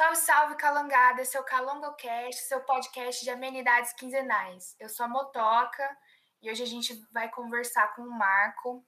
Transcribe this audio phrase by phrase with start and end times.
[0.00, 4.74] Salve, salve, Calangada, seu CalongoCast, seu podcast de amenidades quinzenais.
[4.80, 5.98] Eu sou a Motoca
[6.40, 8.82] e hoje a gente vai conversar com o Marco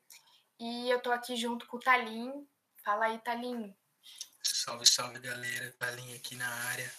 [0.59, 2.49] e eu tô aqui junto com o Talim.
[2.83, 3.77] Fala aí, Talim.
[4.43, 5.71] Salve, salve, galera.
[5.79, 6.91] Talim aqui na área.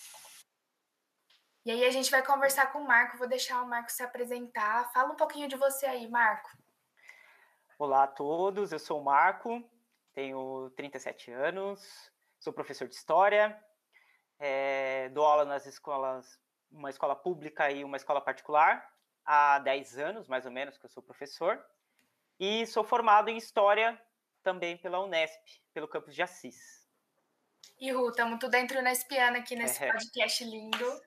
[1.66, 4.92] E aí a gente vai conversar com o Marco, vou deixar o Marco se apresentar.
[4.94, 6.56] Fala um pouquinho de você aí, Marco.
[7.80, 9.68] Olá a todos, eu sou o Marco,
[10.14, 13.60] tenho 37 anos, sou professor de História,
[14.40, 16.40] é, dou aula nas escolas,
[16.72, 18.88] uma escola pública e uma escola particular,
[19.26, 21.64] há 10 anos, mais ou menos, que eu sou professor.
[22.40, 24.00] E sou formado em História
[24.44, 26.84] também pela Unesp, pelo campus de Assis.
[27.80, 29.92] E Ru, estamos tudo dentro Unespiana aqui nesse é.
[29.92, 31.02] podcast lindo.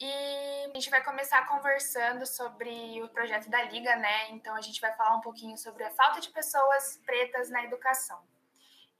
[0.00, 4.30] E a gente vai começar conversando sobre o projeto da Liga, né?
[4.30, 8.22] Então a gente vai falar um pouquinho sobre a falta de pessoas pretas na educação.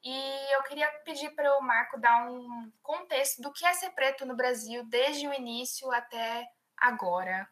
[0.03, 4.25] E eu queria pedir para o Marco dar um contexto do que é ser preto
[4.25, 7.47] no Brasil desde o início até agora.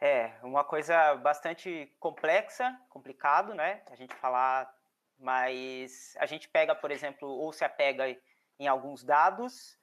[0.00, 3.82] É, uma coisa bastante complexa, complicado, né?
[3.90, 4.72] A gente falar,
[5.18, 8.04] mas a gente pega, por exemplo, ou se apega
[8.58, 9.76] em alguns dados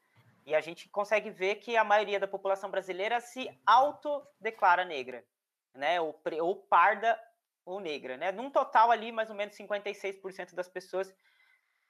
[0.45, 5.23] e a gente consegue ver que a maioria da população brasileira se autodeclara negra,
[5.73, 6.00] né?
[6.02, 7.20] Ou, ou parda
[7.66, 8.31] ou negra, né?
[8.31, 11.13] Num total ali, mais ou menos 56% das pessoas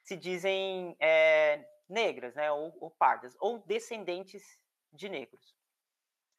[0.02, 2.50] se dizem é, negras, né?
[2.50, 4.58] Ou, ou pardas, ou descendentes
[4.92, 5.54] de negros.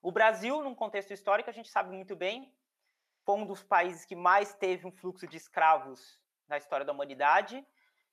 [0.01, 2.53] O Brasil, num contexto histórico, a gente sabe muito bem,
[3.25, 7.65] foi um dos países que mais teve um fluxo de escravos na história da humanidade,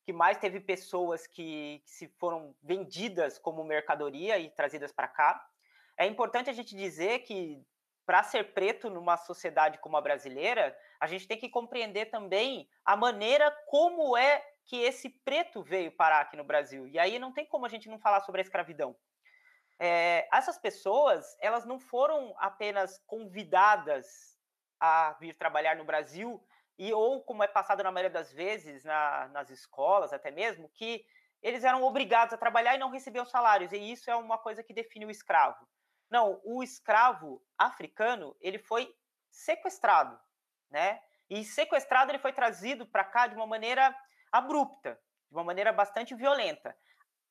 [0.04, 5.48] que mais teve pessoas que, que se foram vendidas como mercadoria e trazidas para cá.
[5.96, 7.64] É importante a gente dizer que
[8.06, 12.96] para ser preto numa sociedade como a brasileira, a gente tem que compreender também a
[12.96, 16.86] maneira como é que esse preto veio parar aqui no Brasil.
[16.86, 18.96] E aí não tem como a gente não falar sobre a escravidão.
[19.78, 24.38] É, essas pessoas, elas não foram apenas convidadas
[24.80, 26.42] a vir trabalhar no Brasil
[26.78, 31.04] e ou como é passado na maioria das vezes na, nas escolas até mesmo, que
[31.42, 33.72] eles eram obrigados a trabalhar e não recebiam salários.
[33.72, 35.66] E isso é uma coisa que define o escravo.
[36.14, 38.96] Não, o escravo africano, ele foi
[39.32, 40.16] sequestrado,
[40.70, 41.02] né?
[41.28, 43.92] E sequestrado ele foi trazido para cá de uma maneira
[44.30, 44.96] abrupta,
[45.28, 46.78] de uma maneira bastante violenta.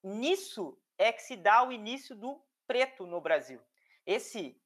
[0.03, 3.61] Nisso é que se dá o início do preto no Brasil.
[4.05, 4.61] Esse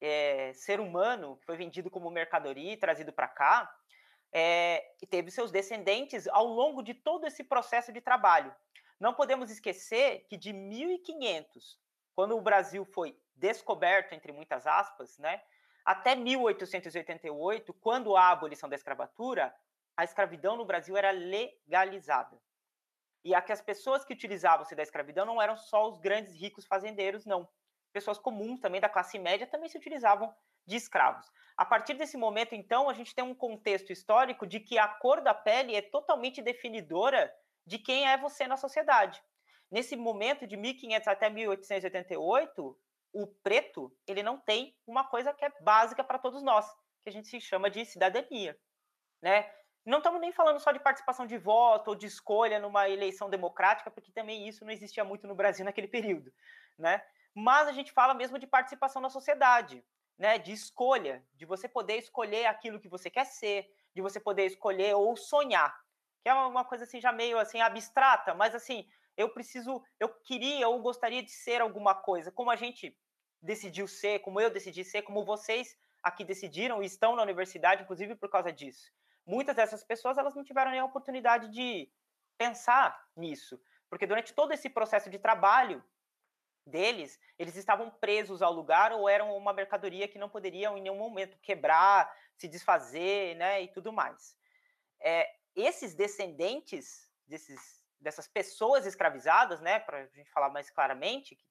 [0.00, 3.70] é, ser humano que foi vendido como mercadoria e trazido para cá,
[4.32, 8.56] é, e teve seus descendentes ao longo de todo esse processo de trabalho.
[8.98, 11.78] Não podemos esquecer que de 1500,
[12.14, 15.42] quando o Brasil foi descoberto, entre muitas aspas, né,
[15.84, 19.54] até 1888, quando há a abolição da escravatura,
[19.96, 22.38] a escravidão no Brasil era legalizada.
[23.24, 26.66] E a que as pessoas que utilizavam-se da escravidão não eram só os grandes ricos
[26.66, 27.48] fazendeiros, não.
[27.92, 30.34] Pessoas comuns também da classe média também se utilizavam
[30.66, 31.30] de escravos.
[31.56, 35.20] A partir desse momento, então, a gente tem um contexto histórico de que a cor
[35.20, 37.34] da pele é totalmente definidora
[37.66, 39.22] de quem é você na sociedade.
[39.70, 42.78] Nesse momento de 1500 até 1888,
[43.12, 46.66] o preto ele não tem uma coisa que é básica para todos nós,
[47.02, 48.58] que a gente se chama de cidadania,
[49.22, 49.50] né?
[49.84, 53.90] Não estamos nem falando só de participação de voto ou de escolha numa eleição democrática,
[53.90, 56.32] porque também isso não existia muito no Brasil naquele período,
[56.78, 57.02] né?
[57.34, 59.84] Mas a gente fala mesmo de participação na sociedade,
[60.18, 60.38] né?
[60.38, 64.94] De escolha, de você poder escolher aquilo que você quer ser, de você poder escolher
[64.94, 65.74] ou sonhar,
[66.22, 68.86] que é uma coisa assim já meio assim abstrata, mas assim
[69.20, 72.96] eu preciso, eu queria ou gostaria de ser alguma coisa, como a gente
[73.42, 78.14] decidiu ser, como eu decidi ser, como vocês aqui decidiram e estão na universidade, inclusive
[78.16, 78.90] por causa disso.
[79.26, 81.90] Muitas dessas pessoas elas não tiveram nem a oportunidade de
[82.38, 85.84] pensar nisso, porque durante todo esse processo de trabalho
[86.66, 90.96] deles, eles estavam presos ao lugar ou eram uma mercadoria que não poderiam em nenhum
[90.96, 94.36] momento quebrar, se desfazer, né, e tudo mais.
[95.00, 101.44] É, esses descendentes desses dessas pessoas escravizadas, né, para a gente falar mais claramente, que,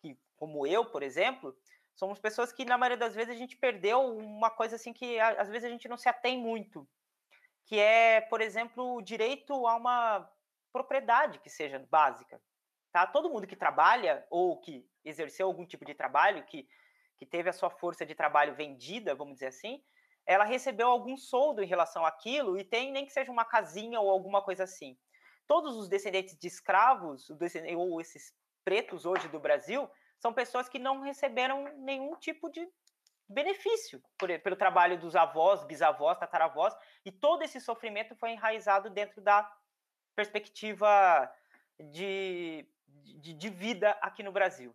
[0.00, 1.56] que, como eu, por exemplo,
[1.94, 5.48] somos pessoas que na maioria das vezes a gente perdeu uma coisa assim que às
[5.48, 6.86] vezes a gente não se atém muito,
[7.64, 10.30] que é, por exemplo, o direito a uma
[10.72, 12.40] propriedade que seja básica.
[12.92, 13.06] Tá?
[13.06, 16.68] Todo mundo que trabalha ou que exerceu algum tipo de trabalho, que,
[17.16, 19.82] que teve a sua força de trabalho vendida, vamos dizer assim,
[20.26, 24.10] ela recebeu algum soldo em relação àquilo e tem nem que seja uma casinha ou
[24.10, 24.98] alguma coisa assim
[25.46, 27.30] todos os descendentes de escravos,
[27.76, 28.34] ou esses
[28.64, 29.88] pretos hoje do Brasil,
[30.18, 32.68] são pessoas que não receberam nenhum tipo de
[33.28, 39.20] benefício por, pelo trabalho dos avós, bisavós, tataravós, e todo esse sofrimento foi enraizado dentro
[39.20, 39.50] da
[40.14, 41.30] perspectiva
[41.78, 44.74] de, de, de vida aqui no Brasil.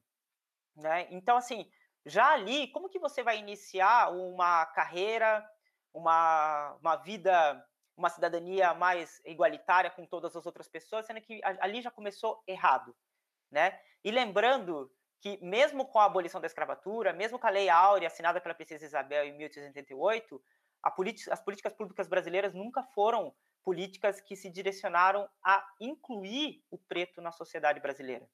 [0.75, 1.07] Né?
[1.09, 1.69] Então, assim,
[2.05, 5.47] já ali, como que você vai iniciar uma carreira,
[5.93, 7.65] uma, uma vida,
[8.01, 12.95] uma cidadania mais igualitária com todas as outras pessoas, sendo que ali já começou errado,
[13.49, 13.79] né?
[14.03, 18.41] E lembrando que mesmo com a abolição da escravatura, mesmo com a Lei Áurea assinada
[18.41, 20.43] pela princesa Isabel em 1888,
[21.29, 23.33] as políticas públicas brasileiras nunca foram
[23.63, 28.27] políticas que se direcionaram a incluir o preto na sociedade brasileira,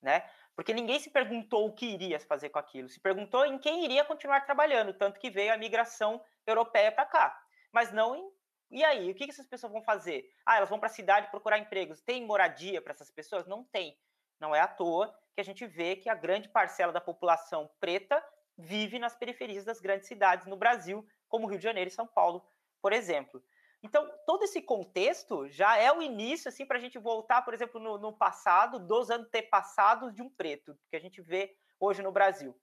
[0.00, 0.30] né?
[0.54, 4.04] Porque ninguém se perguntou o que iria fazer com aquilo, se perguntou em quem iria
[4.04, 7.42] continuar trabalhando, tanto que veio a migração europeia para cá.
[7.72, 8.37] Mas não em.
[8.70, 10.30] E aí, o que essas pessoas vão fazer?
[10.44, 12.02] Ah, elas vão para a cidade procurar empregos.
[12.02, 13.46] Tem moradia para essas pessoas?
[13.46, 13.98] Não tem.
[14.38, 18.22] Não é à toa que a gente vê que a grande parcela da população preta
[18.56, 22.44] vive nas periferias das grandes cidades no Brasil, como Rio de Janeiro e São Paulo,
[22.82, 23.42] por exemplo.
[23.82, 27.80] Então, todo esse contexto já é o início, assim, para a gente voltar, por exemplo,
[27.80, 32.60] no, no passado, dos antepassados de um preto, que a gente vê hoje no Brasil.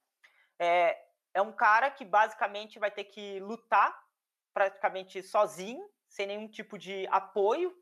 [0.60, 0.98] É,
[1.34, 3.98] é um cara que basicamente vai ter que lutar
[4.54, 7.76] praticamente sozinho, sem nenhum tipo de apoio,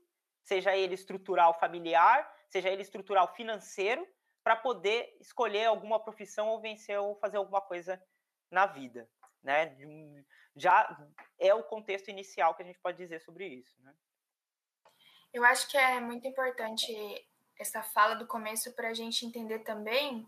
[0.43, 4.07] seja ele estrutural familiar, seja ele estrutural financeiro,
[4.43, 8.01] para poder escolher alguma profissão ou vencer ou fazer alguma coisa
[8.51, 9.09] na vida
[9.43, 9.75] né?
[10.55, 10.87] Já
[11.37, 13.93] é o contexto inicial que a gente pode dizer sobre isso, né?
[15.33, 16.93] Eu acho que é muito importante
[17.59, 20.27] essa fala do começo para a gente entender também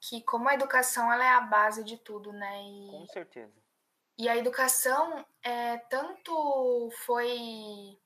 [0.00, 2.62] que como a educação ela é a base de tudo, né?
[2.62, 3.62] E, Com certeza.
[4.18, 7.98] E a educação é tanto foi,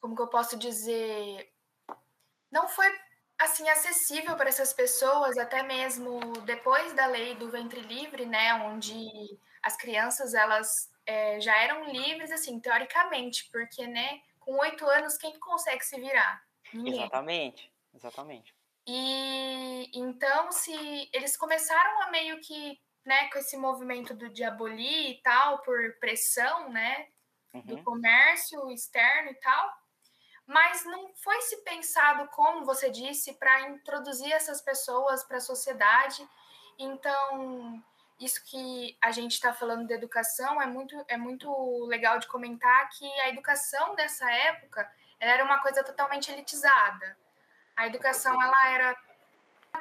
[0.00, 1.52] como que eu posso dizer,
[2.50, 2.86] não foi
[3.38, 9.38] assim acessível para essas pessoas até mesmo depois da lei do ventre livre, né, onde
[9.62, 10.68] as crianças elas
[11.04, 16.42] é, já eram livres assim teoricamente, porque né, com oito anos quem consegue se virar?
[16.72, 16.94] Ninguém.
[16.94, 18.54] Exatamente, exatamente.
[18.86, 25.10] E então se eles começaram a meio que né, com esse movimento do de abolir
[25.12, 27.06] e tal por pressão, né,
[27.54, 27.62] uhum.
[27.62, 29.86] do comércio externo e tal
[30.46, 36.26] mas não foi se pensado, como você disse, para introduzir essas pessoas para a sociedade.
[36.78, 37.82] Então,
[38.20, 42.88] isso que a gente está falando de educação é muito, é muito legal de comentar
[42.90, 44.88] que a educação dessa época
[45.18, 47.18] era uma coisa totalmente elitizada.
[47.74, 48.96] A educação ela era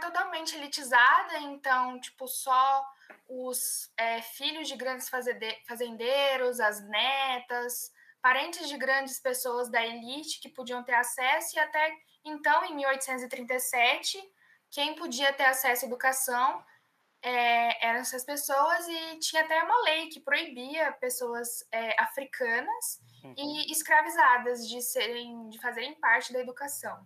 [0.02, 2.86] totalmente elitizada, então, tipo, só
[3.28, 7.92] os é, filhos de grandes fazendeiros, as netas,
[8.22, 11.92] parentes de grandes pessoas da elite que podiam ter acesso, e até
[12.24, 14.18] então, em 1837,
[14.72, 16.64] quem podia ter acesso à educação
[17.22, 23.34] é, eram essas pessoas, e tinha até uma lei que proibia pessoas é, africanas uhum.
[23.38, 27.06] e escravizadas de, serem, de fazerem parte da educação.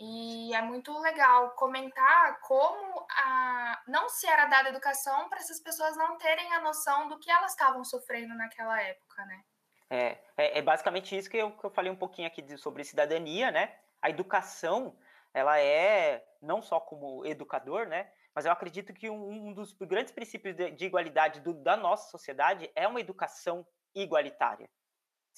[0.00, 5.96] E é muito legal comentar como a, não se era dada educação para essas pessoas
[5.96, 9.42] não terem a noção do que elas estavam sofrendo naquela época, né?
[9.90, 12.84] É, é, é, basicamente isso que eu, que eu falei um pouquinho aqui de, sobre
[12.84, 13.74] cidadania, né?
[14.00, 14.96] A educação,
[15.34, 18.08] ela é, não só como educador, né?
[18.32, 22.08] Mas eu acredito que um, um dos grandes princípios de, de igualdade do, da nossa
[22.08, 24.70] sociedade é uma educação igualitária.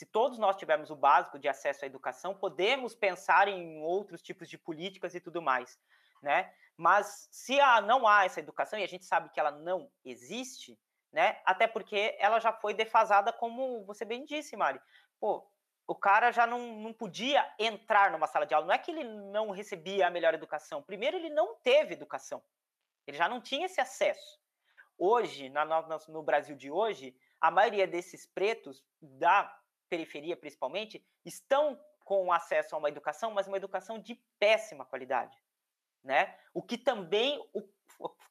[0.01, 4.49] Se todos nós tivermos o básico de acesso à educação, podemos pensar em outros tipos
[4.49, 5.79] de políticas e tudo mais,
[6.23, 6.51] né?
[6.75, 10.81] Mas se há, não há essa educação, e a gente sabe que ela não existe,
[11.13, 11.39] né?
[11.45, 14.81] Até porque ela já foi defasada, como você bem disse, Mari.
[15.21, 15.47] Pô,
[15.87, 18.69] o cara já não, não podia entrar numa sala de aula.
[18.69, 20.83] Não é que ele não recebia a melhor educação.
[20.83, 22.43] Primeiro, ele não teve educação.
[23.07, 24.41] Ele já não tinha esse acesso.
[24.97, 29.60] Hoje, na, no, no Brasil de hoje, a maioria desses pretos, da
[29.91, 35.37] periferia principalmente, estão com acesso a uma educação, mas uma educação de péssima qualidade.
[36.03, 36.35] Né?
[36.55, 37.63] O que também o,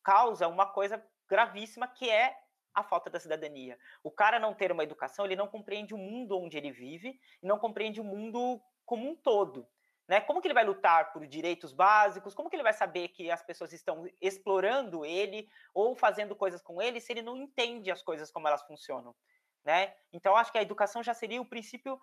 [0.03, 2.35] causa uma coisa gravíssima, que é
[2.73, 3.77] a falta da cidadania.
[4.03, 7.45] O cara não ter uma educação, ele não compreende o mundo onde ele vive e
[7.45, 9.67] não compreende o mundo como um todo.
[10.07, 10.19] Né?
[10.21, 12.33] Como que ele vai lutar por direitos básicos?
[12.33, 16.81] Como que ele vai saber que as pessoas estão explorando ele ou fazendo coisas com
[16.81, 19.15] ele se ele não entende as coisas como elas funcionam?
[19.63, 19.93] Né?
[20.11, 21.99] Então, acho que a educação já seria o princípio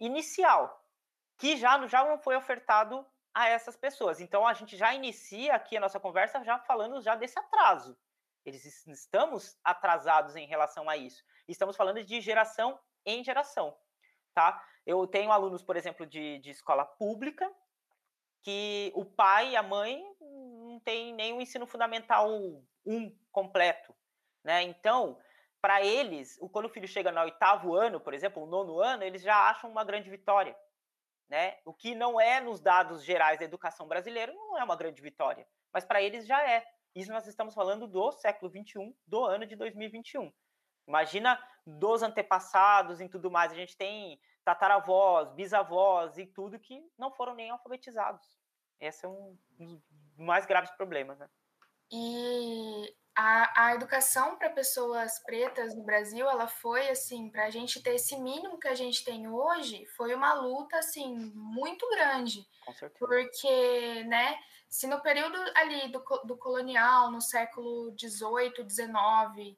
[0.00, 0.82] inicial,
[1.38, 4.20] que já, já não foi ofertado a essas pessoas.
[4.20, 7.96] Então, a gente já inicia aqui a nossa conversa já falando já desse atraso.
[8.44, 11.24] Eles estamos atrasados em relação a isso.
[11.48, 13.76] Estamos falando de geração em geração,
[14.34, 14.62] tá?
[14.86, 17.50] Eu tenho alunos, por exemplo, de, de escola pública,
[18.42, 22.28] que o pai e a mãe não tem o ensino fundamental
[22.84, 23.94] um completo,
[24.44, 24.62] né?
[24.62, 25.18] Então,
[25.64, 29.22] para eles, quando o filho chega no oitavo ano, por exemplo, o nono ano, eles
[29.22, 30.54] já acham uma grande vitória,
[31.26, 31.56] né?
[31.64, 35.48] O que não é nos dados gerais da educação brasileira não é uma grande vitória,
[35.72, 36.62] mas para eles já é.
[36.94, 40.30] Isso nós estamos falando do século 21, do ano de 2021.
[40.86, 43.50] Imagina dos antepassados e tudo mais.
[43.50, 48.36] A gente tem tataravós, bisavós e tudo que não foram nem alfabetizados.
[48.78, 49.80] Esse é um dos
[50.18, 51.30] mais graves problemas, né?
[51.90, 57.80] E a, a educação para pessoas pretas no Brasil, ela foi assim, para a gente
[57.80, 62.46] ter esse mínimo que a gente tem hoje, foi uma luta assim muito grande.
[62.66, 62.98] Com certeza.
[62.98, 64.36] Porque, né,
[64.68, 69.56] se no período ali do, do colonial, no século XVIII, XIX,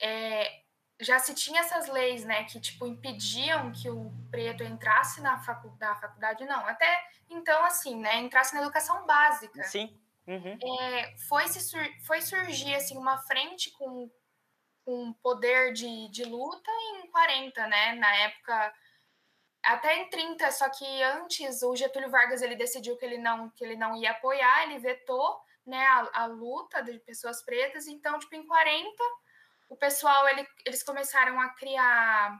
[0.00, 0.62] é,
[0.98, 6.00] já se tinha essas leis, né, que tipo impediam que o preto entrasse na faculdade,
[6.00, 9.62] faculdade não, até então assim, né, entrasse na educação básica.
[9.64, 10.00] Sim.
[10.26, 10.58] Uhum.
[10.80, 11.76] É, foi, se,
[12.06, 14.10] foi surgir assim uma frente com,
[14.84, 17.94] com poder de, de luta em 40, né?
[17.94, 18.74] Na época
[19.62, 23.64] até em 30, só que antes o Getúlio Vargas ele decidiu que ele não que
[23.64, 28.34] ele não ia apoiar, ele vetou, né, a, a luta de pessoas pretas, então tipo
[28.34, 29.02] em 40
[29.68, 32.38] o pessoal ele, eles começaram a criar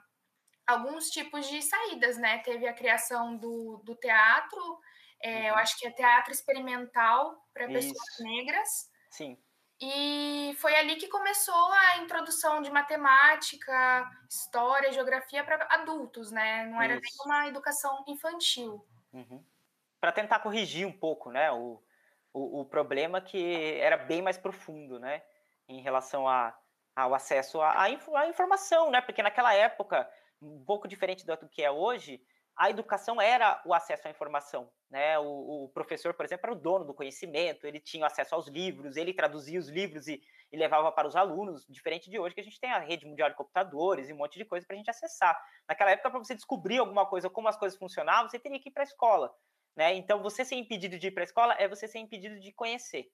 [0.67, 2.39] alguns tipos de saídas, né?
[2.39, 4.81] Teve a criação do, do teatro,
[5.25, 5.59] é, eu uhum.
[5.59, 8.69] acho que é teatro experimental para pessoas negras.
[9.09, 9.39] Sim.
[9.81, 16.67] E foi ali que começou a introdução de matemática, história, geografia para adultos, né?
[16.67, 17.03] Não era Isso.
[17.03, 18.87] nem uma educação infantil.
[19.15, 19.43] Uhum.
[19.99, 21.51] Para tentar corrigir um pouco, né?
[21.51, 21.83] O,
[22.35, 25.23] o, o, problema que era bem mais profundo, né?
[25.67, 26.55] Em relação a,
[26.95, 29.01] ao acesso à, à informação, né?
[29.01, 30.09] Porque naquela época,
[30.41, 32.23] um pouco diferente do que é hoje,
[32.57, 34.71] a educação era o acesso à informação.
[34.91, 35.19] Né?
[35.19, 38.97] O, o, professor, por exemplo, era o dono do conhecimento, ele tinha acesso aos livros,
[38.97, 42.45] ele traduzia os livros e, e levava para os alunos, diferente de hoje, que a
[42.45, 44.91] gente tem a rede mundial de computadores e um monte de coisa para a gente
[44.91, 45.37] acessar.
[45.69, 48.73] Naquela época, para você descobrir alguma coisa, como as coisas funcionavam, você teria que ir
[48.73, 49.35] para a escola.
[49.75, 49.95] Né?
[49.95, 53.11] Então, você ser impedido de ir para a escola é você ser impedido de conhecer.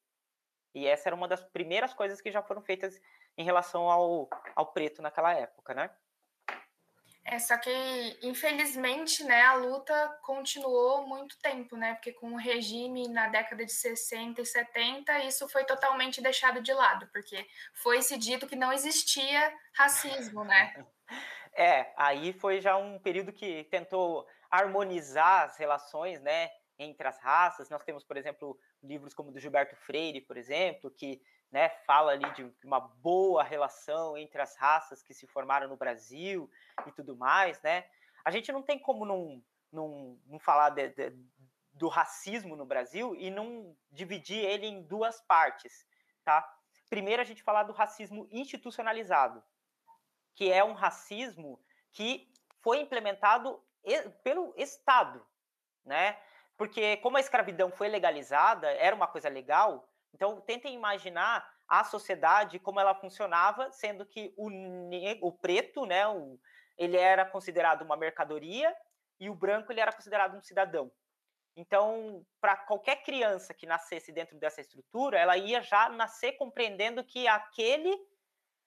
[0.75, 3.01] E essa era uma das primeiras coisas que já foram feitas
[3.37, 5.91] em relação ao, ao preto naquela época, né?
[7.25, 7.71] É, só que,
[8.23, 11.95] infelizmente, né, a luta continuou muito tempo, né?
[11.95, 16.73] Porque com o regime na década de 60 e 70, isso foi totalmente deixado de
[16.73, 20.75] lado, porque foi-se dito que não existia racismo, né?
[21.53, 26.49] É, aí foi já um período que tentou harmonizar as relações, né,
[26.79, 27.69] entre as raças.
[27.69, 32.31] Nós temos, por exemplo, livros como do Gilberto Freire, por exemplo, que né, fala ali
[32.33, 36.49] de uma boa relação entre as raças que se formaram no Brasil
[36.87, 37.87] e tudo mais, né?
[38.25, 39.43] A gente não tem como não,
[39.73, 41.13] não, não falar de, de,
[41.73, 45.87] do racismo no Brasil e não dividir ele em duas partes,
[46.25, 46.49] tá?
[46.89, 49.43] Primeiro a gente falar do racismo institucionalizado,
[50.35, 51.61] que é um racismo
[51.93, 53.61] que foi implementado
[54.23, 55.27] pelo Estado,
[55.85, 56.17] né?
[56.57, 62.59] Porque como a escravidão foi legalizada, era uma coisa legal, então, tentem imaginar a sociedade
[62.59, 64.51] como ela funcionava, sendo que o,
[65.23, 66.39] o preto, né, o,
[66.77, 68.75] ele era considerado uma mercadoria
[69.19, 70.91] e o branco ele era considerado um cidadão.
[71.57, 77.29] Então, para qualquer criança que nascesse dentro dessa estrutura, ela ia já nascer compreendendo que
[77.29, 77.97] aquele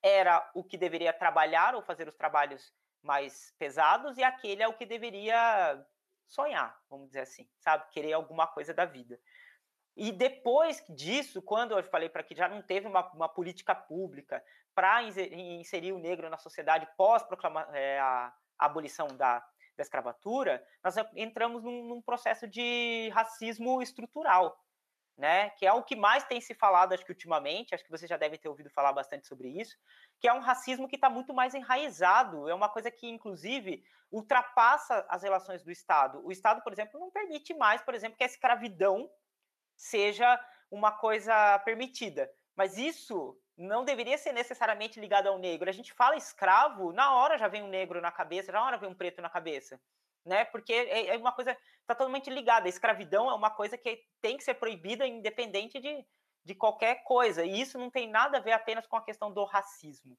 [0.02, 4.74] era o que deveria trabalhar ou fazer os trabalhos mais pesados e aquele é o
[4.74, 5.86] que deveria
[6.28, 7.90] sonhar, vamos dizer assim, sabe?
[7.92, 9.20] Querer alguma coisa da vida.
[9.96, 14.44] E depois disso, quando eu falei para que já não teve uma, uma política pública
[14.74, 17.24] para inserir o negro na sociedade pós
[17.74, 19.40] é, a, a, abolição da,
[19.78, 24.60] da escravatura, nós entramos num, num, processo de racismo estrutural,
[25.16, 25.52] né?
[25.52, 28.18] Que é o que mais tem se falado, acho que ultimamente, acho que você já
[28.18, 29.78] deve ter ouvido falar bastante sobre isso,
[30.20, 35.06] que é um racismo que está muito mais enraizado, é uma coisa que, inclusive, ultrapassa
[35.08, 36.20] as relações do Estado.
[36.26, 39.08] O Estado, por exemplo, não permite mais, por exemplo, que a escravidão
[39.76, 40.40] seja
[40.70, 42.30] uma coisa permitida.
[42.56, 45.70] Mas isso não deveria ser necessariamente ligado ao negro.
[45.70, 48.90] A gente fala escravo, na hora já vem um negro na cabeça, na hora vem
[48.90, 49.80] um preto na cabeça.
[50.26, 50.46] Né?
[50.46, 52.66] Porque é, é uma coisa está totalmente ligada.
[52.66, 56.06] A escravidão é uma coisa que tem que ser proibida independente de,
[56.44, 57.46] de qualquer coisa.
[57.46, 60.18] E isso não tem nada a ver apenas com a questão do racismo,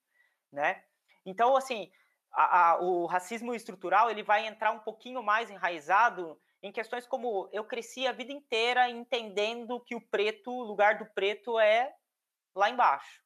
[0.52, 0.84] né?
[1.24, 1.90] Então, assim,
[2.30, 7.46] a, a, o racismo estrutural ele vai entrar um pouquinho mais enraizado em questões como
[7.52, 11.94] eu cresci a vida inteira entendendo que o preto, o lugar do preto é
[12.56, 13.22] lá embaixo.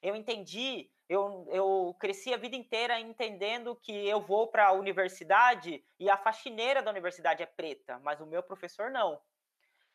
[0.00, 5.84] Eu entendi, eu, eu cresci a vida inteira entendendo que eu vou para a universidade
[5.98, 9.20] e a faxineira da universidade é preta, mas o meu professor não.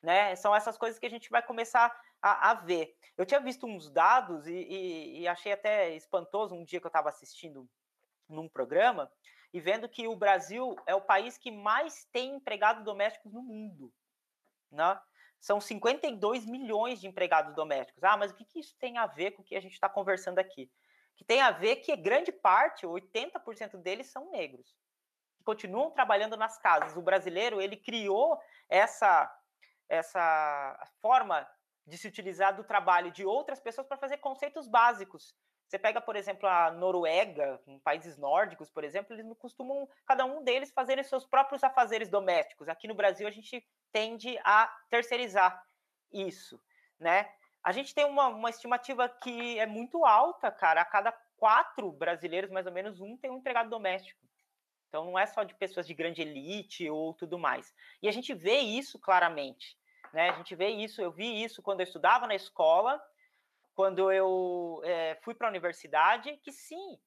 [0.04, 0.36] Né?
[0.36, 2.94] São essas coisas que a gente vai começar a, a ver.
[3.18, 6.90] Eu tinha visto uns dados e, e, e achei até espantoso um dia que eu
[6.90, 7.66] estava assistindo
[8.28, 9.10] num programa
[9.54, 13.94] e vendo que o Brasil é o país que mais tem empregados domésticos no mundo.
[14.72, 15.00] Né?
[15.40, 18.04] São 52 milhões de empregados domésticos.
[18.04, 19.90] Ah, mas o que, que isso tem a ver com o que a gente está
[19.90, 20.72] conversando aqui?
[21.18, 24.74] Que tem a ver que grande parte, 80% deles, são negros.
[25.36, 26.96] Que continuam trabalhando nas casas.
[26.96, 28.40] O brasileiro, ele criou
[28.70, 29.30] essa,
[29.90, 31.48] essa forma
[31.86, 35.36] de se utilizar do trabalho de outras pessoas para fazer conceitos básicos
[35.72, 40.70] você pega, por exemplo, a Noruega, países nórdicos, por exemplo, eles costumam, cada um deles,
[40.70, 42.68] fazerem seus próprios afazeres domésticos.
[42.68, 45.64] Aqui no Brasil, a gente tende a terceirizar
[46.12, 46.62] isso,
[47.00, 47.32] né?
[47.64, 50.82] A gente tem uma, uma estimativa que é muito alta, cara.
[50.82, 54.20] A cada quatro brasileiros, mais ou menos, um tem um empregado doméstico.
[54.90, 57.74] Então, não é só de pessoas de grande elite ou tudo mais.
[58.02, 59.78] E a gente vê isso claramente,
[60.12, 60.32] né?
[60.32, 63.02] A gente vê isso, eu vi isso quando eu estudava na escola,
[63.74, 67.00] quando eu é, fui para a universidade, que sim,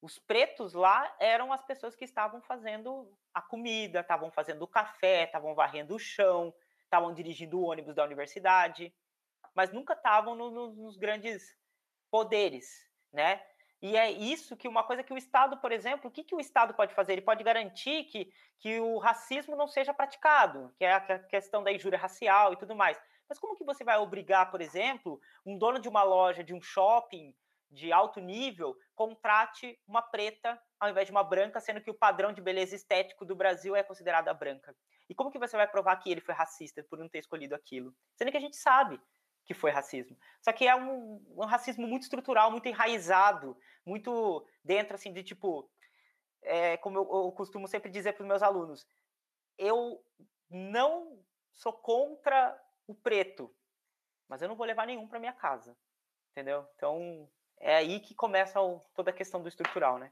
[0.00, 5.24] os pretos lá eram as pessoas que estavam fazendo a comida, estavam fazendo o café,
[5.24, 8.94] estavam varrendo o chão, estavam dirigindo o ônibus da universidade,
[9.54, 11.56] mas nunca estavam no, no, nos grandes
[12.10, 13.42] poderes, né?
[13.80, 16.40] E é isso que uma coisa que o Estado, por exemplo, o que, que o
[16.40, 17.12] Estado pode fazer?
[17.12, 21.70] Ele pode garantir que, que o racismo não seja praticado, que é a questão da
[21.70, 23.00] injúria racial e tudo mais.
[23.28, 26.60] Mas como que você vai obrigar, por exemplo, um dono de uma loja, de um
[26.60, 27.34] shopping
[27.70, 32.32] de alto nível, contrate uma preta ao invés de uma branca, sendo que o padrão
[32.32, 34.74] de beleza estético do Brasil é considerada branca?
[35.08, 37.94] E como que você vai provar que ele foi racista por não ter escolhido aquilo?
[38.16, 39.00] Sendo que a gente sabe
[39.44, 40.16] que foi racismo.
[40.42, 45.70] Só que é um, um racismo muito estrutural, muito enraizado, muito dentro, assim, de tipo...
[46.42, 48.86] É, como eu, eu costumo sempre dizer para os meus alunos,
[49.56, 50.00] eu
[50.48, 51.18] não
[51.52, 52.56] sou contra
[52.88, 53.54] o preto,
[54.26, 55.76] mas eu não vou levar nenhum para minha casa,
[56.32, 56.66] entendeu?
[56.74, 57.30] Então
[57.60, 60.10] é aí que começa o, toda a questão do estrutural, né?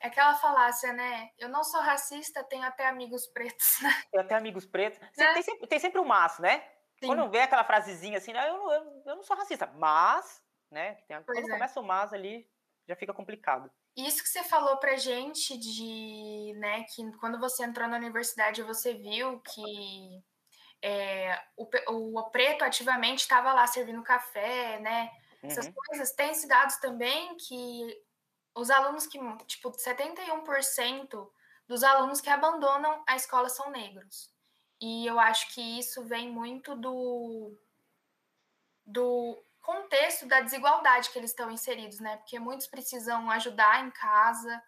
[0.00, 1.30] É aquela falácia, né?
[1.36, 3.90] Eu não sou racista, tenho até amigos pretos, né?
[4.12, 5.00] Tenho até amigos pretos.
[5.00, 5.32] Né?
[5.34, 6.60] Tem, sempre, tem sempre um mas, né?
[7.00, 7.08] Sim.
[7.08, 10.40] Quando vê aquela frasezinha assim, ah, eu, não, eu, eu não sou racista, mas,
[10.70, 10.94] né?
[11.08, 11.50] Tem, quando é.
[11.50, 12.48] começa o mas ali,
[12.86, 13.70] já fica complicado.
[13.96, 18.94] Isso que você falou pra gente de, né, que quando você entrou na universidade você
[18.94, 20.22] viu que
[20.82, 21.68] é, o,
[22.18, 25.10] o, preto ativamente estava lá servindo café, né?
[25.42, 25.72] Essas uhum.
[25.72, 26.12] coisas.
[26.12, 28.02] Tem esses dados também que
[28.54, 31.28] os alunos que, tipo, 71%
[31.66, 34.32] dos alunos que abandonam a escola são negros.
[34.80, 37.56] E eu acho que isso vem muito do,
[38.86, 42.16] do contexto da desigualdade que eles estão inseridos, né?
[42.18, 44.62] Porque muitos precisam ajudar em casa.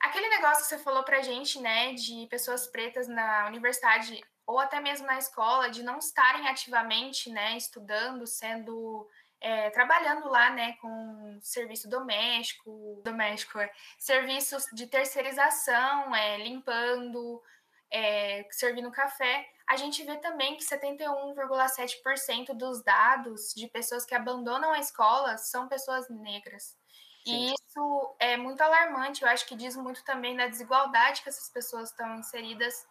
[0.00, 4.80] Aquele negócio que você falou pra gente, né, de pessoas pretas na universidade ou até
[4.80, 9.06] mesmo na escola, de não estarem ativamente, né, estudando, sendo
[9.42, 17.42] é, trabalhando lá, né, com serviço doméstico, doméstico, é, serviços de terceirização, é, limpando,
[17.90, 24.72] é, servindo café, a gente vê também que 71,7% dos dados de pessoas que abandonam
[24.72, 26.74] a escola são pessoas negras.
[27.22, 27.50] Sim.
[27.50, 31.50] E isso é muito alarmante, eu acho que diz muito também da desigualdade que essas
[31.50, 32.86] pessoas estão inseridas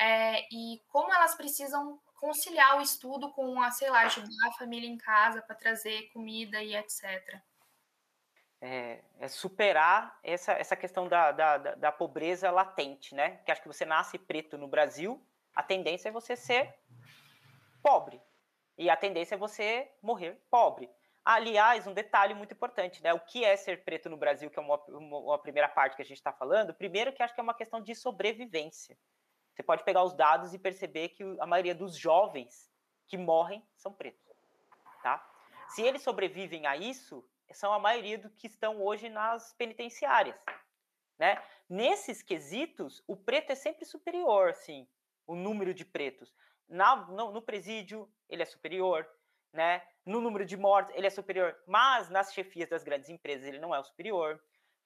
[0.00, 4.88] é, e como elas precisam conciliar o estudo com, a, sei lá, ajudar a família
[4.88, 7.40] em casa para trazer comida e etc.
[8.60, 13.36] É, é, superar essa, essa questão da, da, da pobreza latente, né?
[13.44, 15.22] Que acho que você nasce preto no Brasil,
[15.54, 16.74] a tendência é você ser
[17.82, 18.20] pobre.
[18.78, 20.90] E a tendência é você morrer pobre.
[21.24, 23.12] Aliás, um detalhe muito importante, né?
[23.12, 26.04] O que é ser preto no Brasil, que é uma, uma primeira parte que a
[26.04, 26.74] gente está falando?
[26.74, 28.96] Primeiro que acho que é uma questão de sobrevivência.
[29.56, 32.70] Você pode pegar os dados e perceber que a maioria dos jovens
[33.06, 34.22] que morrem são pretos,
[35.02, 35.26] tá?
[35.68, 40.38] Se eles sobrevivem a isso, são a maioria do que estão hoje nas penitenciárias,
[41.18, 41.42] né?
[41.70, 44.86] Nesses quesitos, o preto é sempre superior, assim,
[45.26, 46.34] o número de pretos.
[46.68, 49.08] Na, no, no presídio, ele é superior,
[49.54, 49.82] né?
[50.04, 53.74] No número de mortes, ele é superior, mas nas chefias das grandes empresas ele não
[53.74, 54.38] é o superior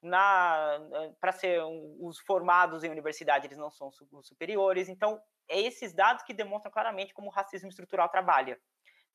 [0.02, 3.90] para ser um, os formados em universidade eles não são
[4.22, 4.88] superiores.
[4.88, 8.58] Então é esses dados que demonstram claramente como o racismo estrutural trabalha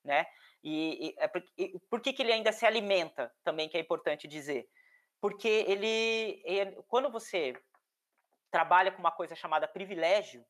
[0.06, 0.26] né?
[0.64, 3.80] E, e, é por, e, por que, que ele ainda se alimenta também que é
[3.80, 4.70] importante dizer?
[5.20, 7.60] Porque ele, ele quando você
[8.52, 10.46] trabalha com uma coisa chamada privilégio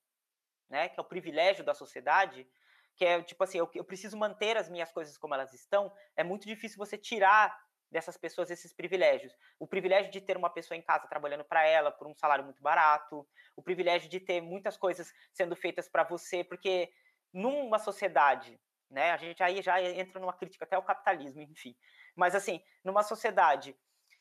[0.69, 2.47] né que é o privilégio da sociedade
[2.95, 6.23] que é tipo assim eu, eu preciso manter as minhas coisas como elas estão é
[6.23, 7.57] muito difícil você tirar
[7.91, 9.35] dessas pessoas esses privilégios.
[9.59, 12.61] O privilégio de ter uma pessoa em casa trabalhando para ela por um salário muito
[12.61, 16.91] barato, o privilégio de ter muitas coisas sendo feitas para você, porque
[17.33, 21.75] numa sociedade, né, a gente aí já entra numa crítica até ao capitalismo, enfim.
[22.15, 23.75] Mas assim, numa sociedade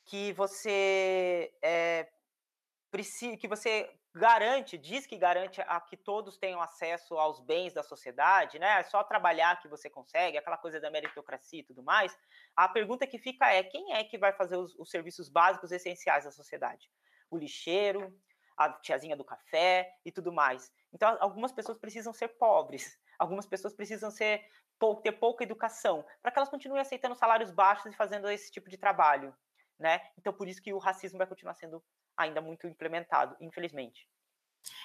[0.04, 2.08] que você é,
[3.38, 8.58] que você garante, diz que garante a que todos tenham acesso aos bens da sociedade,
[8.58, 8.78] né?
[8.78, 12.16] É só trabalhar que você consegue, aquela coisa da meritocracia e tudo mais.
[12.54, 16.24] A pergunta que fica é: quem é que vai fazer os, os serviços básicos essenciais
[16.24, 16.88] da sociedade?
[17.28, 18.16] O lixeiro,
[18.56, 20.72] a tiazinha do café e tudo mais.
[20.92, 24.46] Então, algumas pessoas precisam ser pobres, algumas pessoas precisam ser
[25.02, 28.76] ter pouca educação, para que elas continuem aceitando salários baixos e fazendo esse tipo de
[28.76, 29.34] trabalho,
[29.78, 30.00] né?
[30.18, 31.82] Então, por isso que o racismo vai continuar sendo
[32.16, 34.08] ainda muito implementado, infelizmente.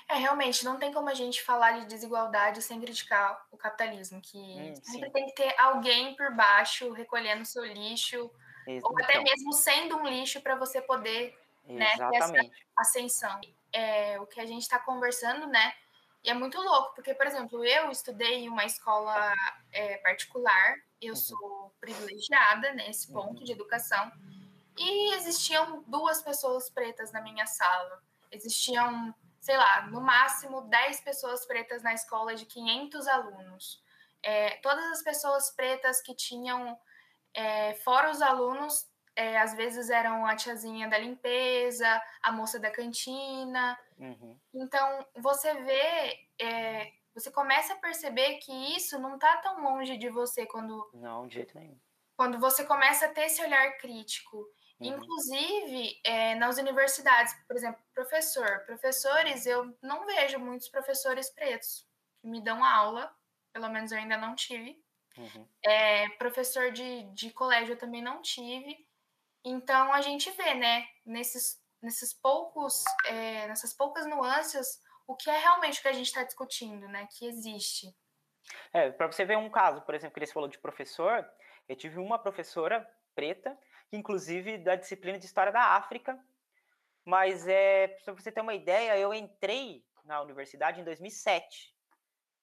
[0.08, 4.38] É, realmente, não tem como a gente falar de desigualdade sem criticar o capitalismo, que
[4.38, 5.12] hum, sempre sim.
[5.12, 8.30] tem que ter alguém por baixo recolhendo seu lixo,
[8.68, 9.24] Isso, ou até então.
[9.24, 12.34] mesmo sendo um lixo para você poder né, ter essa
[12.76, 13.39] ascensão.
[13.72, 15.74] É, o que a gente está conversando, né?
[16.24, 19.34] E é muito louco, porque, por exemplo, eu estudei em uma escola
[19.72, 21.15] é, particular, eu uhum.
[21.15, 23.44] sou privilegiada nesse ponto uhum.
[23.46, 24.12] de educação,
[24.80, 28.02] e existiam duas pessoas pretas na minha sala.
[28.32, 33.84] Existiam, sei lá, no máximo 10 pessoas pretas na escola de 500 alunos.
[34.24, 36.80] É, todas as pessoas pretas que tinham,
[37.34, 42.72] é, fora os alunos, é, às vezes eram a tiazinha da limpeza, a moça da
[42.72, 43.78] cantina.
[43.98, 44.39] Uhum.
[44.54, 50.10] Então, você vê, é, você começa a perceber que isso não está tão longe de
[50.10, 50.89] você quando.
[50.94, 51.78] Não, de jeito nenhum.
[52.15, 54.48] Quando você começa a ter esse olhar crítico.
[54.80, 54.88] Uhum.
[54.88, 58.63] Inclusive, é, nas universidades, por exemplo, professor.
[58.65, 61.86] Professores, eu não vejo muitos professores pretos
[62.22, 63.13] que me dão aula,
[63.52, 64.82] pelo menos eu ainda não tive.
[65.18, 65.48] Uhum.
[65.63, 68.88] É, professor de, de colégio eu também não tive.
[69.44, 75.38] Então, a gente vê, né, nesses, nesses poucos, é, nessas poucas nuances, o que é
[75.38, 77.94] realmente o que a gente está discutindo, né, que existe.
[78.74, 81.28] É, para você ver um caso, por exemplo, que você falou de professor,
[81.68, 83.58] eu tive uma professora preta
[83.91, 86.19] inclusive da disciplina de História da África.
[87.06, 91.73] Mas, é, para você ter uma ideia, eu entrei na universidade em 2007.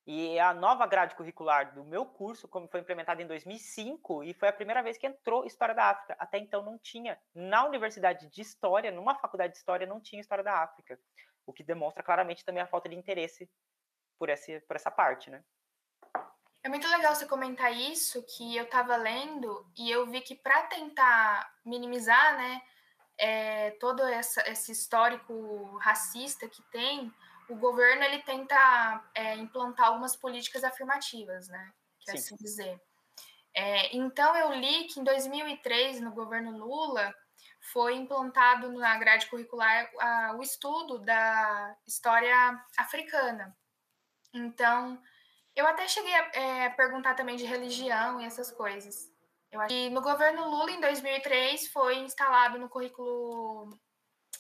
[0.07, 4.49] E a nova grade curricular do meu curso, como foi implementada em 2005, e foi
[4.49, 6.17] a primeira vez que entrou História da África.
[6.19, 7.19] Até então não tinha.
[7.35, 10.99] Na Universidade de História, numa faculdade de História, não tinha História da África.
[11.45, 13.51] O que demonstra claramente também a falta de interesse
[14.17, 15.43] por, esse, por essa parte, né?
[16.67, 20.65] É muito legal você comentar isso, que eu estava lendo e eu vi que para
[20.65, 22.61] tentar minimizar, né,
[23.17, 27.15] é, todo essa, esse histórico racista que tem,
[27.49, 32.83] o governo ele tenta é, implantar algumas políticas afirmativas, né, que assim dizer.
[33.55, 37.15] É, então eu li que em 2003, no governo Lula,
[37.61, 43.57] foi implantado na grade curricular a, o estudo da história africana.
[44.35, 45.01] Então
[45.57, 49.11] eu até cheguei a é, perguntar também de religião e essas coisas.
[49.51, 53.71] Eu acho que no governo Lula, em 2003, foi instalado no currículo,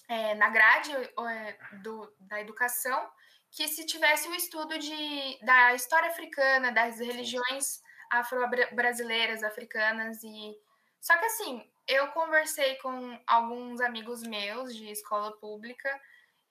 [0.08, 3.08] é, na grade é, do, da educação,
[3.50, 10.54] que se tivesse o estudo de, da história africana, das religiões afro-brasileiras, africanas e...
[11.00, 15.88] Só que assim, eu conversei com alguns amigos meus de escola pública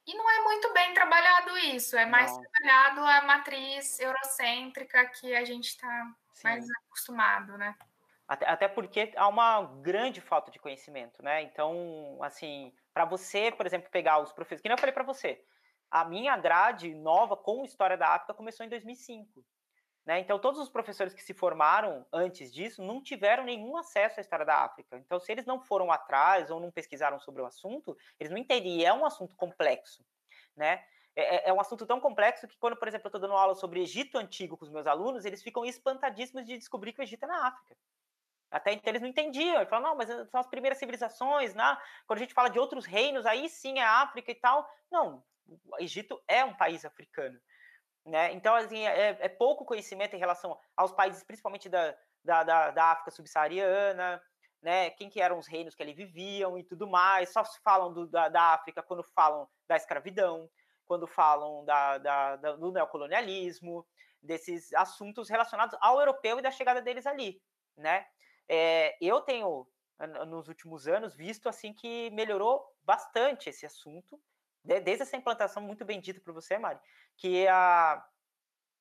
[0.07, 2.43] e não é muito bem trabalhado isso, é mais não.
[2.43, 6.11] trabalhado a matriz eurocêntrica que a gente está
[6.43, 7.75] mais acostumado, né?
[8.27, 11.43] Até, até porque há uma grande falta de conhecimento, né?
[11.43, 15.43] Então, assim, para você, por exemplo, pegar os professores, que nem eu falei para você,
[15.91, 19.45] a minha grade nova com História da África começou em 2005.
[20.05, 20.19] Né?
[20.19, 24.45] Então, todos os professores que se formaram antes disso não tiveram nenhum acesso à história
[24.45, 24.97] da África.
[24.97, 28.85] Então, se eles não foram atrás ou não pesquisaram sobre o assunto, eles não entendem.
[28.85, 30.05] É um assunto complexo.
[30.55, 30.85] Né?
[31.15, 33.55] É, é, é um assunto tão complexo que, quando, por exemplo, eu estou dando aula
[33.55, 37.23] sobre Egito Antigo com os meus alunos, eles ficam espantadíssimos de descobrir que o Egito
[37.23, 37.75] é na África.
[38.51, 39.55] Até então eles não entendiam.
[39.55, 41.77] Eles falam, não, mas são as primeiras civilizações, né?
[42.05, 44.69] Quando a gente fala de outros reinos, aí sim é África e tal.
[44.91, 47.39] Não, o Egito é um país africano.
[48.05, 48.33] Né?
[48.33, 52.85] Então, assim, é, é, pouco conhecimento em relação aos países, principalmente da, da, da, da
[52.91, 54.21] África subsaariana,
[54.61, 54.91] né?
[54.91, 57.33] quem que eram os reinos que ali viviam e tudo mais.
[57.33, 60.47] Só se falam do, da, da África quando falam da escravidão,
[60.85, 63.85] quando falam da, da, da, do neocolonialismo,
[64.21, 67.41] desses assuntos relacionados ao europeu e da chegada deles ali.
[67.75, 68.05] Né?
[68.47, 69.67] É, eu tenho,
[70.27, 74.21] nos últimos anos, visto assim que melhorou bastante esse assunto,
[74.65, 76.79] desde essa implantação muito bem dita por você, Mari,
[77.15, 78.03] que, a,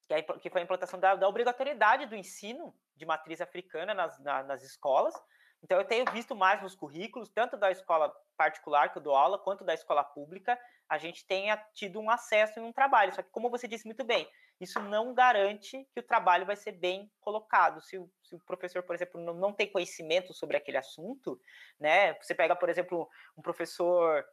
[0.07, 4.19] que, a, que foi a implantação da, da, obrigatoriedade do ensino de matriz africana nas,
[4.21, 5.15] na, nas escolas.
[5.63, 9.39] Então, eu tenho visto mais nos currículos, tanto da escola particular que eu dou aula,
[9.39, 13.15] quanto da escola pública, a gente tenha tido um acesso e um trabalho.
[13.15, 14.29] Só que, como você disse muito bem,
[14.61, 17.81] isso não garante que o trabalho vai ser bem colocado.
[17.81, 21.41] Se o, se o professor, por exemplo, não, não tem conhecimento sobre aquele assunto,
[21.79, 22.15] né?
[22.15, 24.25] Você pega, por exemplo, um professor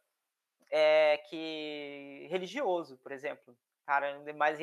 [0.72, 3.56] é, que religioso, por exemplo.
[3.86, 4.58] Cara, mais,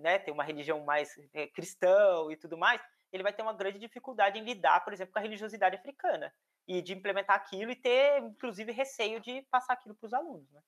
[0.00, 3.78] né, tem uma religião mais é, cristão e tudo mais, ele vai ter uma grande
[3.78, 6.34] dificuldade em lidar, por exemplo, com a religiosidade africana
[6.66, 10.60] e de implementar aquilo e ter, inclusive, receio de passar aquilo para os alunos, né?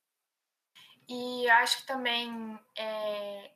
[1.08, 3.52] E acho que também é,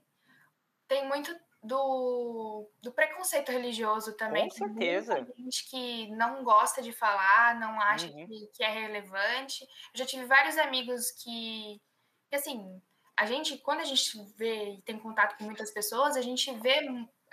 [0.86, 4.48] tem muito do, do preconceito religioso também.
[4.48, 5.14] Com certeza.
[5.14, 8.26] Tem gente que não gosta de falar, não acha uhum.
[8.26, 9.64] que, que, é relevante.
[9.64, 11.80] Eu já tive vários amigos que,
[12.28, 12.80] que, assim,
[13.16, 16.80] a gente, quando a gente vê e tem contato com muitas pessoas, a gente vê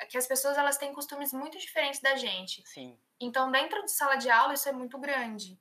[0.10, 2.62] que as pessoas elas têm costumes muito diferentes da gente.
[2.68, 2.98] Sim.
[3.20, 5.60] Então, dentro de sala de aula, isso é muito grande.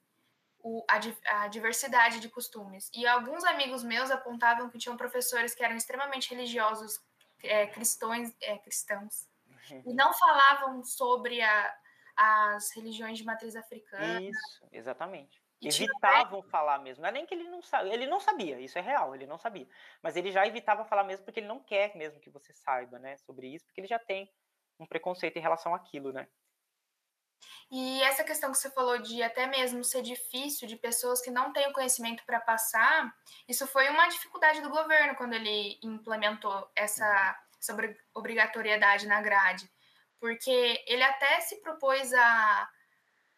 [0.59, 2.91] O, a, a, diversidade de costumes.
[2.93, 7.01] E alguns amigos meus apontavam que tinham professores que eram extremamente religiosos,
[7.43, 9.29] é, cristões, é, cristãos,
[9.71, 9.83] uhum.
[9.87, 11.79] e não falavam sobre a,
[12.17, 14.21] as religiões de matriz africana.
[14.21, 15.43] Isso, exatamente.
[15.61, 16.51] E evitavam tinha...
[16.51, 17.03] falar mesmo.
[17.03, 19.39] Não é nem que ele não sabia, ele não sabia, isso é real, ele não
[19.39, 19.67] sabia.
[20.03, 23.17] Mas ele já evitava falar mesmo porque ele não quer mesmo que você saiba, né,
[23.19, 24.31] sobre isso, porque ele já tem
[24.79, 26.29] um preconceito em relação àquilo, né?
[27.71, 31.53] E essa questão que você falou de até mesmo ser difícil, de pessoas que não
[31.53, 33.13] têm o conhecimento para passar,
[33.49, 37.77] isso foi uma dificuldade do governo quando ele implementou essa, essa
[38.15, 39.69] obrigatoriedade na grade.
[40.21, 42.69] Porque ele até se propôs a,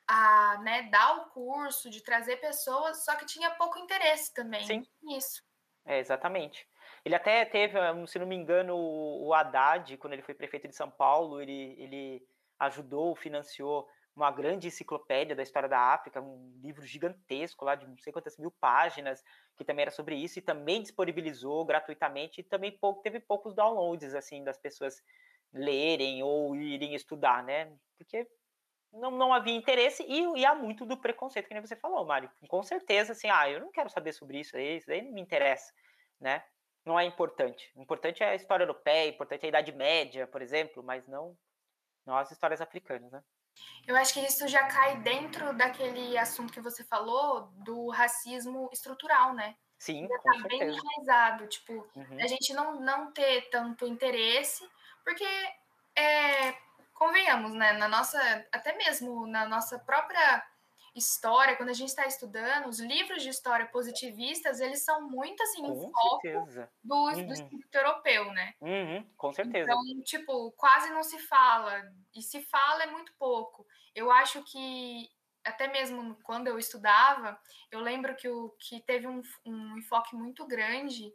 [0.06, 4.86] a né, dar o curso, de trazer pessoas, só que tinha pouco interesse também Sim.
[5.02, 5.42] nisso.
[5.86, 6.68] É, exatamente.
[7.04, 10.90] Ele até teve, se não me engano, o Haddad, quando ele foi prefeito de São
[10.90, 17.64] Paulo, ele, ele ajudou, financiou uma grande enciclopédia da história da África, um livro gigantesco
[17.64, 19.22] lá de não sei quantas mil páginas,
[19.56, 24.14] que também era sobre isso, e também disponibilizou gratuitamente, e também pouco, teve poucos downloads,
[24.14, 25.00] assim, das pessoas
[25.52, 27.72] lerem ou irem estudar, né?
[27.96, 28.28] Porque
[28.92, 32.28] não, não havia interesse e, e há muito do preconceito, que nem você falou, Mari.
[32.48, 35.20] Com certeza, assim, ah, eu não quero saber sobre isso aí, isso aí não me
[35.20, 35.72] interessa,
[36.20, 36.42] né?
[36.84, 37.70] Não é importante.
[37.76, 41.36] O importante é a história europeia, importante é a Idade Média, por exemplo, mas não
[42.16, 43.22] as histórias africanas, né?
[43.86, 49.34] Eu acho que isso já cai dentro daquele assunto que você falou do racismo estrutural,
[49.34, 49.56] né?
[49.78, 50.64] Sim, já com tá certeza.
[50.64, 52.18] bem enraizado, tipo, uhum.
[52.20, 54.68] a gente não, não ter tanto interesse,
[55.04, 55.24] porque
[55.96, 56.52] é,
[56.94, 58.18] convenhamos, né, na nossa,
[58.52, 60.44] até mesmo na nossa própria
[60.98, 65.62] história, quando a gente está estudando, os livros de história positivistas, eles são muito assim,
[65.62, 66.70] com em foco certeza.
[66.82, 67.26] do, uhum.
[67.26, 68.54] do espírito europeu, né?
[68.60, 69.70] Uhum, com certeza.
[69.70, 71.82] Então, tipo, quase não se fala,
[72.14, 73.66] e se fala é muito pouco.
[73.94, 75.08] Eu acho que
[75.44, 77.38] até mesmo quando eu estudava,
[77.70, 81.12] eu lembro que, o, que teve um, um enfoque muito grande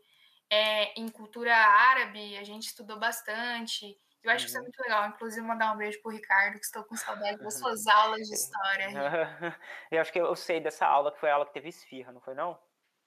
[0.49, 4.65] é, em cultura árabe, a gente estudou bastante, eu acho que isso é uhum.
[4.65, 5.07] muito legal.
[5.07, 8.87] Inclusive, mandar um beijo pro Ricardo, que estou com saudade das suas aulas de história.
[9.91, 12.21] eu acho que eu sei dessa aula, que foi a aula que teve esfirra, não
[12.21, 12.59] foi não?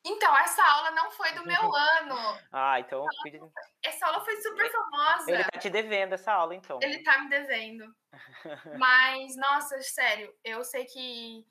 [0.05, 2.38] Então, essa aula não foi do meu ano.
[2.52, 3.05] ah, então...
[3.83, 5.31] Essa aula foi super famosa.
[5.31, 6.79] Ele tá te devendo essa aula, então.
[6.81, 7.92] Ele tá me devendo.
[8.79, 11.44] Mas, nossa, sério, eu sei que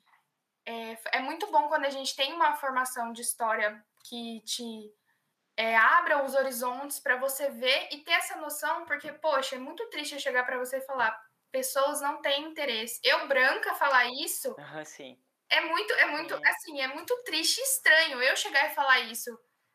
[0.64, 4.90] é, é muito bom quando a gente tem uma formação de história que te
[5.56, 9.88] é, abra os horizontes para você ver e ter essa noção, porque, poxa, é muito
[9.88, 11.18] triste eu chegar para você e falar,
[11.50, 13.00] pessoas não têm interesse.
[13.02, 14.54] Eu, branca, falar isso.
[14.58, 15.18] Ah, sim.
[15.48, 16.46] É muito, é muito, sim.
[16.46, 19.30] assim, é muito triste e estranho eu chegar e falar isso,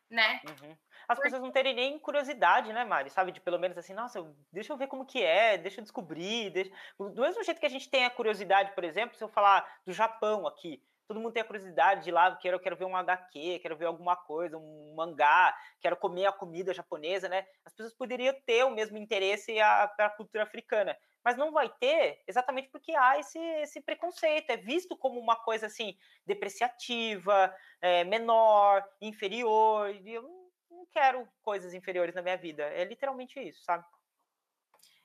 [0.08, 0.40] né?
[0.46, 0.76] Uhum.
[1.08, 1.22] As Porque...
[1.22, 3.10] pessoas não terem nem curiosidade, né, Mari?
[3.10, 6.50] Sabe, de pelo menos assim, nossa, deixa eu ver como que é, deixa eu descobrir.
[6.50, 6.70] Deixa...
[6.98, 9.92] Do mesmo jeito que a gente tem a curiosidade, por exemplo, se eu falar do
[9.92, 13.58] Japão aqui, todo mundo tem a curiosidade de ir lá, quero, quero ver um HQ,
[13.60, 17.46] quero ver alguma coisa, um mangá, quero comer a comida japonesa, né?
[17.64, 19.54] As pessoas poderiam ter o mesmo interesse
[19.96, 24.56] para a cultura africana, mas não vai ter exatamente porque há esse, esse preconceito, é
[24.56, 30.22] visto como uma coisa assim, depreciativa, é, menor, inferior, e eu
[30.70, 33.84] não quero coisas inferiores na minha vida, é literalmente isso, sabe?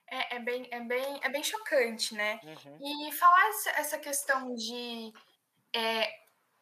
[0.10, 2.40] É, é, bem, é, bem, é bem chocante, né?
[2.44, 3.08] Uhum.
[3.10, 5.12] E falar essa questão de
[5.76, 6.10] é,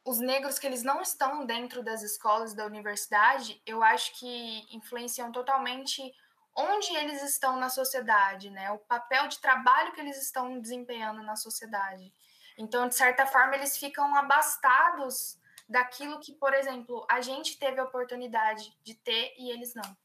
[0.06, 5.32] os negros que eles não estão dentro das escolas da universidade, eu acho que influenciam
[5.32, 6.14] totalmente
[6.56, 8.72] onde eles estão na sociedade, né?
[8.72, 12.14] O papel de trabalho que eles estão desempenhando na sociedade.
[12.58, 15.38] Então, de certa forma, eles ficam abastados
[15.68, 19.98] daquilo que, por exemplo, a gente teve a oportunidade de ter e eles não.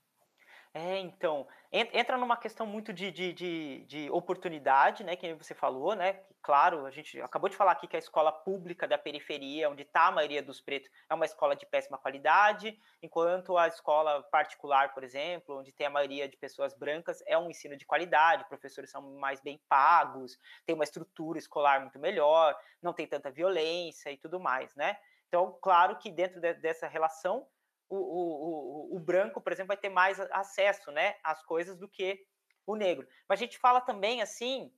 [0.73, 5.97] É, então, entra numa questão muito de, de, de, de, oportunidade, né, que você falou,
[5.97, 9.83] né, claro, a gente acabou de falar aqui que a escola pública da periferia, onde
[9.83, 14.93] está a maioria dos pretos, é uma escola de péssima qualidade, enquanto a escola particular,
[14.95, 18.91] por exemplo, onde tem a maioria de pessoas brancas, é um ensino de qualidade, professores
[18.91, 24.17] são mais bem pagos, tem uma estrutura escolar muito melhor, não tem tanta violência e
[24.17, 24.97] tudo mais, né,
[25.31, 27.47] então, claro que dentro de, dessa relação,
[27.89, 31.89] o, o, o, o branco, por exemplo, vai ter mais acesso né, às coisas do
[31.89, 32.27] que
[32.67, 33.07] o negro.
[33.29, 34.73] Mas a gente fala também assim,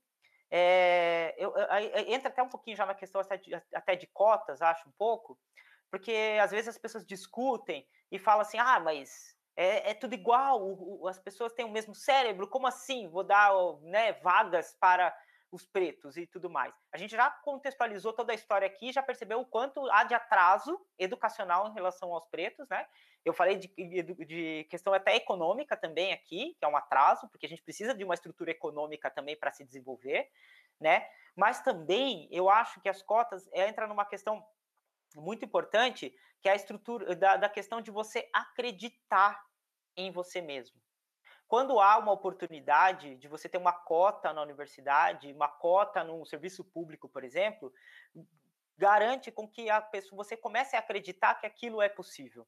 [0.55, 4.61] é, eu, eu, entra até um pouquinho já na questão até de, até de cotas,
[4.61, 5.35] acho um pouco,
[5.89, 11.07] porque às vezes as pessoas discutem e falam assim, ah, mas é, é tudo igual,
[11.07, 13.09] as pessoas têm o mesmo cérebro, como assim?
[13.09, 15.11] Vou dar né, vagas para
[15.53, 16.73] os pretos e tudo mais.
[16.91, 20.83] A gente já contextualizou toda a história aqui, já percebeu o quanto há de atraso
[20.97, 22.87] educacional em relação aos pretos, né?
[23.23, 23.67] Eu falei de,
[24.25, 28.03] de, questão até econômica também aqui, que é um atraso, porque a gente precisa de
[28.03, 30.27] uma estrutura econômica também para se desenvolver,
[30.79, 31.07] né?
[31.35, 34.43] Mas também eu acho que as cotas entra numa questão
[35.15, 36.11] muito importante,
[36.41, 39.39] que é a estrutura da, da questão de você acreditar
[39.95, 40.82] em você mesmo
[41.53, 46.63] quando há uma oportunidade de você ter uma cota na universidade, uma cota no serviço
[46.63, 47.71] público, por exemplo,
[48.75, 52.47] garante com que a pessoa, você comece a acreditar que aquilo é possível,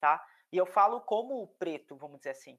[0.00, 0.26] tá?
[0.50, 2.58] E eu falo como preto, vamos dizer assim,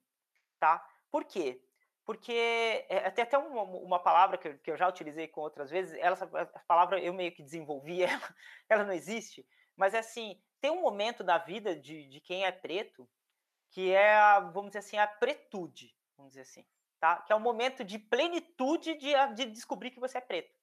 [0.60, 0.88] tá?
[1.10, 1.60] Por quê?
[2.06, 5.72] Porque é, tem até uma, uma palavra que eu, que eu, já utilizei com outras
[5.72, 8.36] vezes, ela, essa palavra eu meio que desenvolvi ela,
[8.70, 9.44] ela não existe,
[9.76, 13.10] mas é assim, tem um momento da vida de, de quem é preto
[13.70, 16.66] que é, a, vamos dizer assim, a pretude, vamos dizer assim,
[17.00, 17.18] tá?
[17.22, 20.58] Que é o momento de plenitude de, de descobrir que você é preto.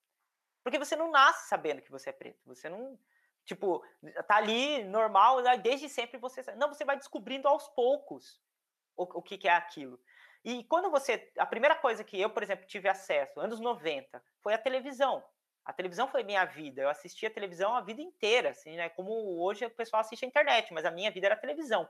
[0.62, 2.98] Porque você não nasce sabendo que você é preto, você não,
[3.44, 3.84] tipo,
[4.26, 5.58] tá ali normal, né?
[5.58, 8.40] desde sempre você, não, você vai descobrindo aos poucos
[8.96, 10.00] o, o que, que é aquilo.
[10.44, 14.54] E quando você, a primeira coisa que eu, por exemplo, tive acesso, anos 90, foi
[14.54, 15.24] a televisão.
[15.64, 16.82] A televisão foi minha vida.
[16.82, 18.90] Eu assistia televisão a vida inteira, assim, né?
[18.90, 21.88] Como hoje o pessoal assiste a internet, mas a minha vida era televisão.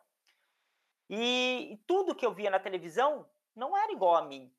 [1.09, 4.53] E, tudo que eu via na televisão não era igual a mim.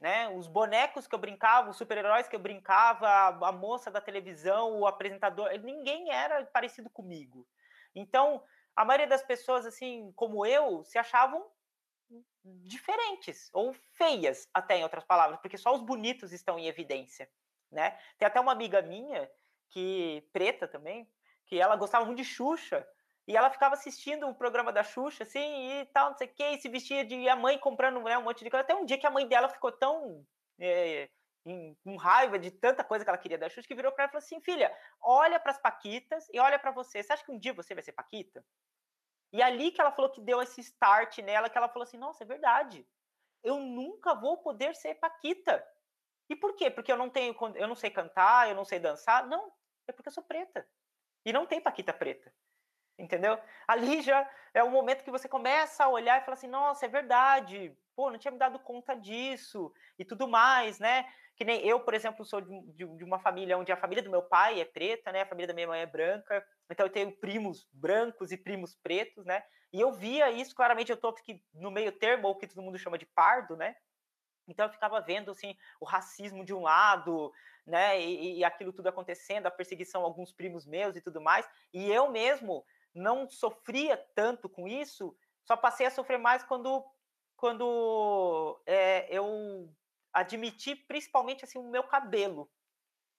[0.00, 0.28] Né?
[0.28, 4.78] Os bonecos que eu brincava, os super-heróis que eu brincava, a, a, moça da televisão,
[4.78, 7.48] o apresentador, ninguém era parecido comigo.
[7.94, 8.42] Então,
[8.74, 11.50] a maioria das pessoas, assim como eu, se achavam
[12.44, 17.28] diferentes ou feias, até em outras palavras, porque só os bonitos estão em evidência,
[17.72, 17.98] né?
[18.18, 19.28] Tem até uma amiga minha
[19.70, 21.10] que preta também,
[21.46, 22.86] que ela gostava muito de Xuxa
[23.26, 26.50] e ela ficava assistindo o programa da Xuxa, assim, e tal, não sei o quê,
[26.50, 28.62] e se vestia de a mãe comprando né, um monte de coisa.
[28.62, 30.24] Até um dia que a mãe dela ficou tão
[30.60, 31.10] é,
[31.44, 34.10] em, com raiva de tanta coisa que ela queria da Xuxa, que virou para ela
[34.10, 37.02] e falou assim: filha, olha para as Paquitas e olha para você.
[37.02, 38.44] Você acha que um dia você vai ser Paquita?
[39.32, 42.22] E ali que ela falou que deu esse start nela, que ela falou assim: nossa,
[42.22, 42.86] é verdade.
[43.42, 45.66] Eu nunca vou poder ser Paquita.
[46.28, 46.70] E por quê?
[46.70, 49.26] Porque eu não tenho, eu não sei cantar, eu não sei dançar?
[49.26, 49.52] Não,
[49.88, 50.68] é porque eu sou preta.
[51.24, 52.32] E não tem Paquita preta
[52.98, 53.38] entendeu?
[53.66, 56.88] Ali já é o momento que você começa a olhar e falar assim, nossa, é
[56.88, 61.06] verdade, pô, não tinha me dado conta disso e tudo mais, né?
[61.36, 64.10] Que nem eu, por exemplo, sou de, de, de, uma família onde a família do
[64.10, 65.22] meu pai é preta, né?
[65.22, 69.24] A família da minha mãe é branca, então eu tenho primos brancos e primos pretos,
[69.26, 69.42] né?
[69.72, 72.78] E eu via isso claramente, eu tô aqui no meio termo, ou que todo mundo
[72.78, 73.76] chama de pardo, né?
[74.48, 77.32] Então eu ficava vendo assim o racismo de um lado,
[77.66, 81.48] né, e, e aquilo tudo acontecendo, a perseguição a alguns primos meus e tudo mais.
[81.72, 82.64] E eu mesmo
[82.96, 86.84] não sofria tanto com isso, só passei a sofrer mais quando,
[87.36, 89.72] quando é, eu
[90.12, 92.50] admiti principalmente assim o meu cabelo,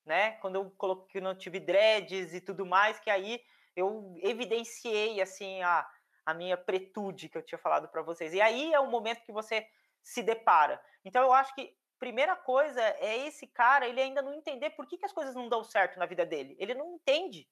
[0.05, 0.31] né?
[0.41, 3.41] Quando eu coloquei, não tive dreads e tudo mais, que aí
[3.75, 5.87] eu evidenciei assim a,
[6.25, 8.33] a minha pretude que eu tinha falado para vocês.
[8.33, 9.67] E aí é o momento que você
[10.01, 10.81] se depara.
[11.05, 14.97] Então eu acho que primeira coisa é esse cara, ele ainda não entender por que,
[14.97, 16.55] que as coisas não dão certo na vida dele.
[16.59, 17.47] Ele não entende.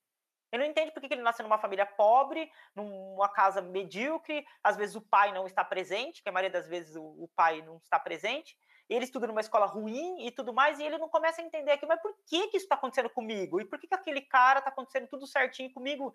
[0.55, 4.95] Ele não entende por que ele nasceu numa família pobre, numa casa medíocre, às vezes
[4.95, 8.57] o pai não está presente, que a maioria das vezes o, pai não está presente,
[8.87, 11.85] ele estuda numa escola ruim e tudo mais, e ele não começa a entender aqui,
[11.85, 13.59] mas por que, que isso está acontecendo comigo?
[13.59, 16.13] E por que, que aquele cara está acontecendo tudo certinho comigo?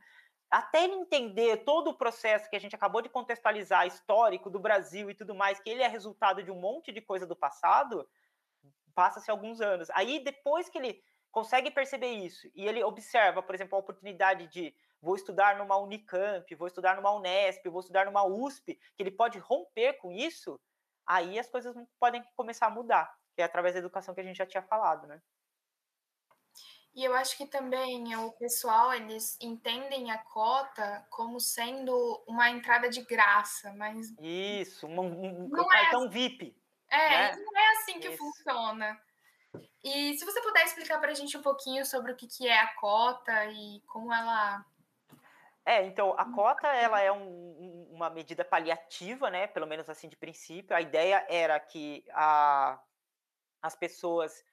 [0.50, 5.10] Até ele entender todo o processo que a gente acabou de contextualizar, histórico do Brasil
[5.10, 8.08] e tudo mais, que ele é resultado de um monte de coisa do passado,
[8.94, 9.90] passa-se alguns anos.
[9.90, 14.74] Aí, depois que ele consegue perceber isso e ele observa, por exemplo, a oportunidade de
[15.00, 19.38] vou estudar numa Unicamp, vou estudar numa Unesp, vou estudar numa USP, que ele pode
[19.38, 20.60] romper com isso,
[21.06, 24.36] aí as coisas podem começar a mudar, que é através da educação que a gente
[24.36, 25.20] já tinha falado, né?
[26.92, 31.94] E eu acho que também o pessoal, eles entendem a cota como sendo
[32.26, 34.12] uma entrada de graça, mas...
[34.18, 36.12] Isso, um, um, um cartão é, assim.
[36.12, 36.60] VIP.
[36.90, 37.36] É, né?
[37.36, 38.18] não é assim que Isso.
[38.18, 39.00] funciona.
[39.82, 42.58] E se você puder explicar para a gente um pouquinho sobre o que, que é
[42.58, 44.64] a cota e como ela.
[45.64, 49.46] É, então a cota ela é um, uma medida paliativa, né?
[49.46, 50.76] Pelo menos assim de princípio.
[50.76, 52.78] A ideia era que a,
[53.62, 54.44] as pessoas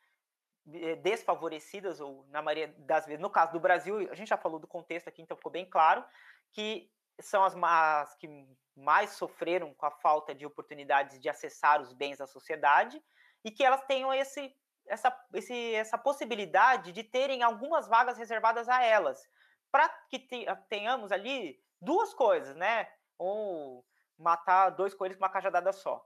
[0.74, 4.60] eh, desfavorecidas ou na maioria das vezes, no caso do Brasil, a gente já falou
[4.60, 6.04] do contexto aqui, então ficou bem claro
[6.52, 11.94] que são as, as que mais sofreram com a falta de oportunidades de acessar os
[11.94, 13.02] bens da sociedade
[13.44, 14.54] e que elas tenham esse,
[14.88, 19.28] essa, esse, essa possibilidade de terem algumas vagas reservadas a elas,
[19.72, 20.28] para que
[20.70, 22.92] tenhamos ali duas coisas, né?
[23.18, 23.86] Ou
[24.18, 26.06] matar dois coelhos com uma cajadada só,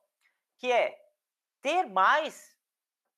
[0.58, 0.98] que é
[1.62, 2.58] ter mais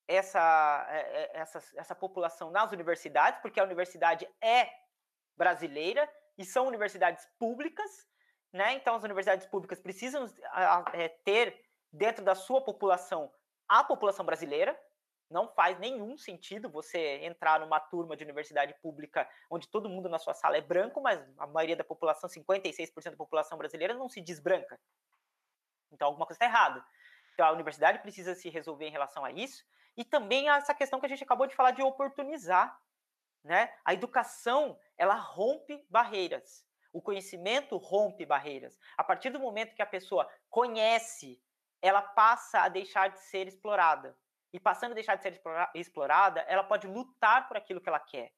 [0.07, 4.69] essa, é, é, essa, essa população nas universidades, porque a universidade é
[5.35, 8.07] brasileira e são universidades públicas,
[8.51, 8.73] né?
[8.73, 10.25] Então as universidades públicas precisam
[10.93, 11.59] é, ter
[11.91, 13.31] dentro da sua população
[13.67, 14.79] a população brasileira.
[15.29, 20.19] Não faz nenhum sentido você entrar numa turma de universidade pública onde todo mundo na
[20.19, 24.21] sua sala é branco, mas a maioria da população, 56% da população brasileira, não se
[24.21, 24.79] diz branca.
[25.91, 26.85] Então alguma coisa está errada.
[27.33, 29.65] Então a universidade precisa se resolver em relação a isso
[29.95, 32.79] e também essa questão que a gente acabou de falar de oportunizar,
[33.43, 33.73] né?
[33.85, 36.65] A educação, ela rompe barreiras.
[36.91, 38.79] O conhecimento rompe barreiras.
[38.97, 41.41] A partir do momento que a pessoa conhece,
[41.81, 44.17] ela passa a deixar de ser explorada.
[44.53, 45.41] E passando a deixar de ser
[45.73, 48.31] explorada, ela pode lutar por aquilo que ela quer.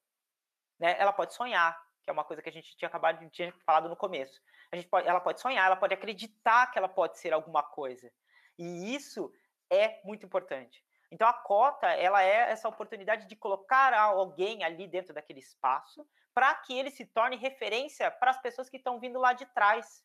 [0.78, 0.96] Né?
[0.98, 3.88] Ela pode sonhar, que é uma coisa que a gente tinha acabado de tinha falado
[3.88, 4.40] no começo.
[4.72, 8.10] A gente pode, ela pode sonhar, ela pode acreditar que ela pode ser alguma coisa.
[8.58, 9.30] E isso
[9.70, 10.82] é muito importante.
[11.10, 16.54] Então a cota, ela é essa oportunidade de colocar alguém ali dentro daquele espaço para
[16.54, 20.04] que ele se torne referência para as pessoas que estão vindo lá de trás.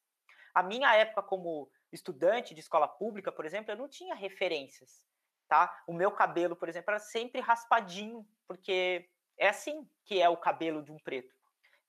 [0.54, 5.06] A minha época como estudante de escola pública, por exemplo, eu não tinha referências,
[5.52, 5.84] tá?
[5.86, 10.82] O meu cabelo, por exemplo, era sempre raspadinho, porque é assim que é o cabelo
[10.82, 11.36] de um preto,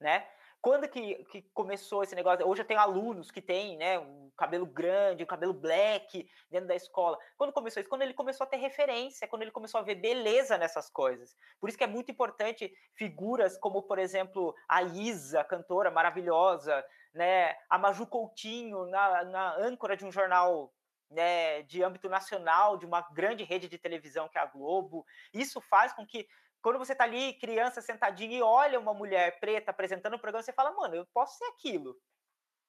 [0.00, 0.26] né?
[0.60, 2.44] Quando que, que começou esse negócio?
[2.46, 6.74] Hoje eu tenho alunos que têm, né, um cabelo grande, um cabelo black dentro da
[6.74, 7.16] escola.
[7.36, 7.88] Quando começou isso?
[7.88, 11.36] Quando ele começou a ter referência, quando ele começou a ver beleza nessas coisas.
[11.60, 16.84] Por isso que é muito importante figuras como, por exemplo, a Isa, cantora maravilhosa,
[17.14, 20.72] né, a Maju Coutinho, na, na âncora de um jornal
[21.12, 25.06] né, de âmbito nacional, de uma grande rede de televisão que é a Globo.
[25.32, 26.28] Isso faz com que
[26.62, 30.52] quando você tá ali, criança sentadinha, e olha uma mulher preta apresentando o programa, você
[30.52, 32.00] fala, mano, eu posso ser aquilo.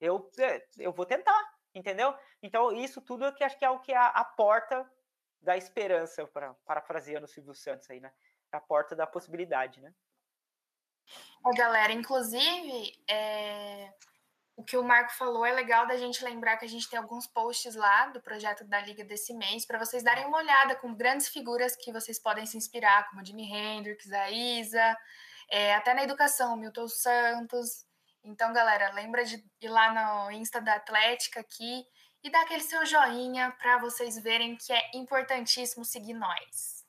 [0.01, 2.13] Eu, é, eu vou tentar, entendeu?
[2.41, 4.91] Então, isso tudo é que acho que é o que é a, a porta
[5.39, 8.11] da esperança, para parafraseando o Silvio Santos aí, né?
[8.51, 9.93] A porta da possibilidade, né?
[11.55, 13.93] galera, inclusive, é
[14.55, 17.25] o que o Marco falou é legal da gente lembrar que a gente tem alguns
[17.25, 21.27] posts lá do projeto da Liga desse mês para vocês darem uma olhada com grandes
[21.27, 24.97] figuras que vocês podem se inspirar, como Jimi Hendrix, a Isa,
[25.49, 27.85] é, até na educação, Milton Santos.
[28.23, 31.83] Então, galera, lembra de ir lá no Insta da Atlética aqui
[32.23, 36.85] e dar aquele seu joinha para vocês verem que é importantíssimo seguir nós.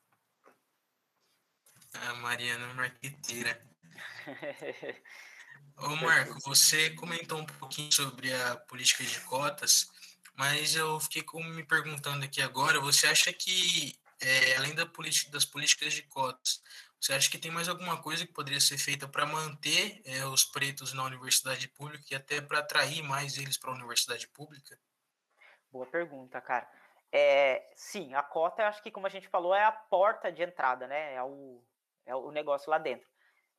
[1.93, 3.59] A Mariana Marqueteira.
[5.77, 9.91] Ô Marco, você comentou um pouquinho sobre a política de cotas,
[10.35, 14.85] mas eu fiquei me perguntando aqui agora, você acha que, é, além da
[15.31, 16.61] das políticas de cotas,
[16.99, 20.43] você acha que tem mais alguma coisa que poderia ser feita para manter é, os
[20.43, 24.79] pretos na universidade pública e até para atrair mais eles para a universidade pública?
[25.71, 26.67] Boa pergunta, cara.
[27.11, 30.87] É, sim, a cota, acho que, como a gente falou, é a porta de entrada,
[30.87, 31.13] né?
[31.13, 31.61] É o,
[32.05, 33.07] é o negócio lá dentro.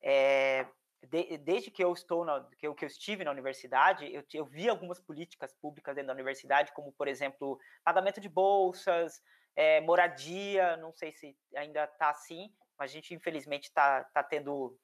[0.03, 0.67] É,
[1.11, 4.45] de, desde que eu estou na, que eu, que eu estive na universidade, eu, eu
[4.45, 9.23] vi algumas políticas públicas dentro da universidade, como por exemplo pagamento de bolsas,
[9.55, 14.79] é, moradia, não sei se ainda está assim, mas a gente infelizmente está tá tendo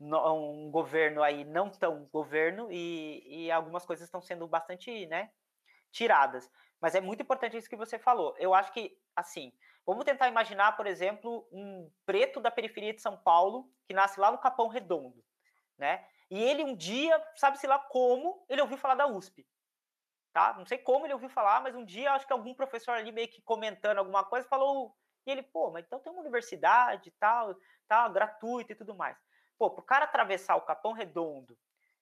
[0.00, 5.30] um governo aí não tão governo e, e algumas coisas estão sendo bastante, né,
[5.92, 6.50] tiradas.
[6.80, 8.34] Mas é muito importante isso que você falou.
[8.38, 9.52] Eu acho que, assim,
[9.86, 14.32] vamos tentar imaginar, por exemplo, um preto da periferia de São Paulo que nasce lá
[14.32, 15.24] no Capão Redondo
[15.78, 16.06] né?
[16.30, 19.46] E ele um dia, sabe-se lá como, ele ouviu falar da USP.
[20.32, 20.54] Tá?
[20.58, 23.28] Não sei como ele ouviu falar, mas um dia acho que algum professor ali meio
[23.28, 24.96] que comentando alguma coisa falou,
[25.26, 27.54] e ele, pô, mas então tem uma universidade tal,
[27.86, 29.16] tal, gratuita e tudo mais.
[29.56, 31.56] Pô, pro cara atravessar o Capão Redondo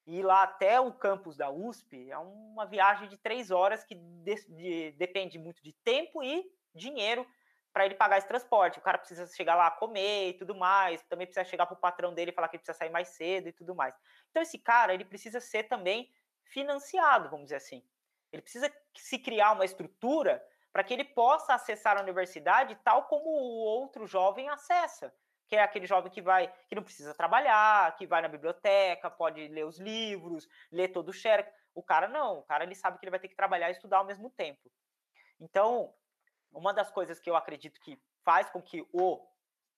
[0.06, 3.94] e ir lá até o campus da USP é uma viagem de três horas que
[3.94, 7.26] de, de, depende muito de tempo e dinheiro
[7.72, 8.78] para ele pagar esse transporte.
[8.78, 12.12] O cara precisa chegar lá comer e tudo mais, também precisa chegar para o patrão
[12.12, 13.94] dele e falar que ele precisa sair mais cedo e tudo mais.
[14.30, 16.12] Então esse cara, ele precisa ser também
[16.44, 17.82] financiado, vamos dizer assim.
[18.32, 23.28] Ele precisa se criar uma estrutura para que ele possa acessar a universidade tal como
[23.28, 25.14] o outro jovem acessa,
[25.46, 29.48] que é aquele jovem que vai, que não precisa trabalhar, que vai na biblioteca, pode
[29.48, 31.50] ler os livros, ler todo o xerox.
[31.74, 33.98] O cara não, o cara ele sabe que ele vai ter que trabalhar e estudar
[33.98, 34.70] ao mesmo tempo.
[35.38, 35.92] Então,
[36.52, 39.20] uma das coisas que eu acredito que faz com que o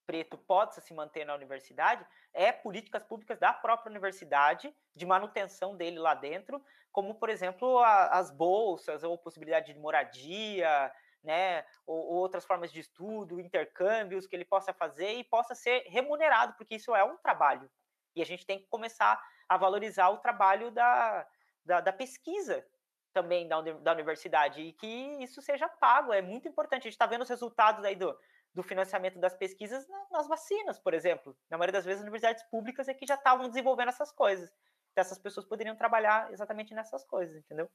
[0.06, 5.98] preto possa se manter na universidade é políticas públicas da própria universidade, de manutenção dele
[5.98, 6.62] lá dentro,
[6.92, 12.70] como, por exemplo, a, as bolsas ou possibilidade de moradia, né, ou, ou, outras formas
[12.70, 17.16] de estudo, intercâmbios que ele possa fazer e possa ser remunerado, porque isso é um
[17.16, 17.70] trabalho.
[18.14, 21.26] E a gente tem que começar a valorizar o trabalho da,
[21.64, 22.64] da, da pesquisa
[23.14, 24.86] também da, da universidade e que
[25.22, 26.12] isso seja pago.
[26.12, 26.82] É muito importante.
[26.82, 28.14] A gente está vendo os resultados aí do,
[28.52, 31.34] do financiamento das pesquisas nas vacinas, por exemplo.
[31.48, 34.50] Na maioria das vezes, universidades públicas é que já estavam desenvolvendo essas coisas.
[34.92, 37.70] Então, essas pessoas poderiam trabalhar exatamente nessas coisas, entendeu?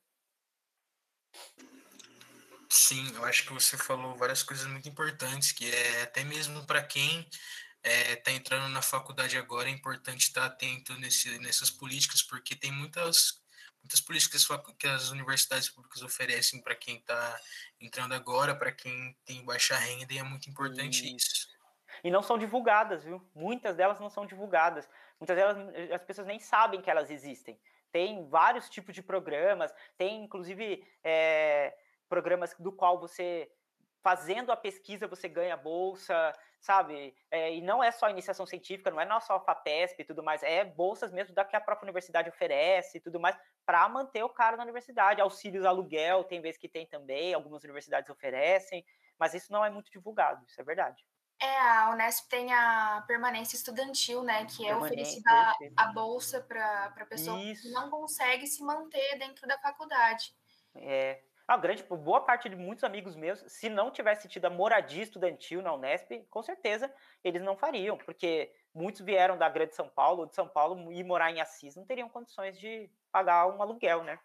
[2.70, 6.84] Sim, eu acho que você falou várias coisas muito importantes, que é até mesmo para
[6.84, 7.28] quem
[7.84, 12.56] está é, tá entrando na faculdade agora, é importante estar atento nesse, nessas políticas, porque
[12.56, 13.42] tem muitas
[13.82, 14.46] muitas políticas
[14.78, 17.40] que as universidades públicas oferecem para quem está
[17.80, 21.48] entrando agora, para quem tem baixa renda, e é muito importante isso.
[22.04, 23.22] E não são divulgadas, viu?
[23.34, 24.88] Muitas delas não são divulgadas.
[25.20, 25.58] Muitas delas
[25.92, 27.60] as pessoas nem sabem que elas existem.
[27.92, 31.76] Tem vários tipos de programas, tem inclusive é,
[32.08, 33.52] programas do qual você
[34.02, 37.16] fazendo a pesquisa você ganha bolsa, sabe?
[37.30, 40.44] É, e não é só iniciação científica, não é só a FAPESP e tudo mais,
[40.44, 44.30] é bolsas mesmo da que a própria universidade oferece e tudo mais, para manter o
[44.30, 45.22] cara na universidade.
[45.22, 48.86] Auxílios aluguel, tem vezes que tem também, algumas universidades oferecem,
[49.18, 51.04] mas isso não é muito divulgado, isso é verdade.
[51.42, 54.46] É, a Unesp tem a permanência estudantil, né?
[54.46, 57.62] Que é oferecida a bolsa para a pessoa isso.
[57.62, 60.34] que não consegue se manter dentro da faculdade.
[60.76, 65.02] É, a grande, boa parte de muitos amigos meus, se não tivesse tido a moradia
[65.02, 66.94] estudantil na Unesp, com certeza
[67.24, 71.04] eles não fariam, porque muitos vieram da Grande São Paulo ou de São Paulo e
[71.04, 74.20] morar em Assis não teriam condições de pagar um aluguel, né?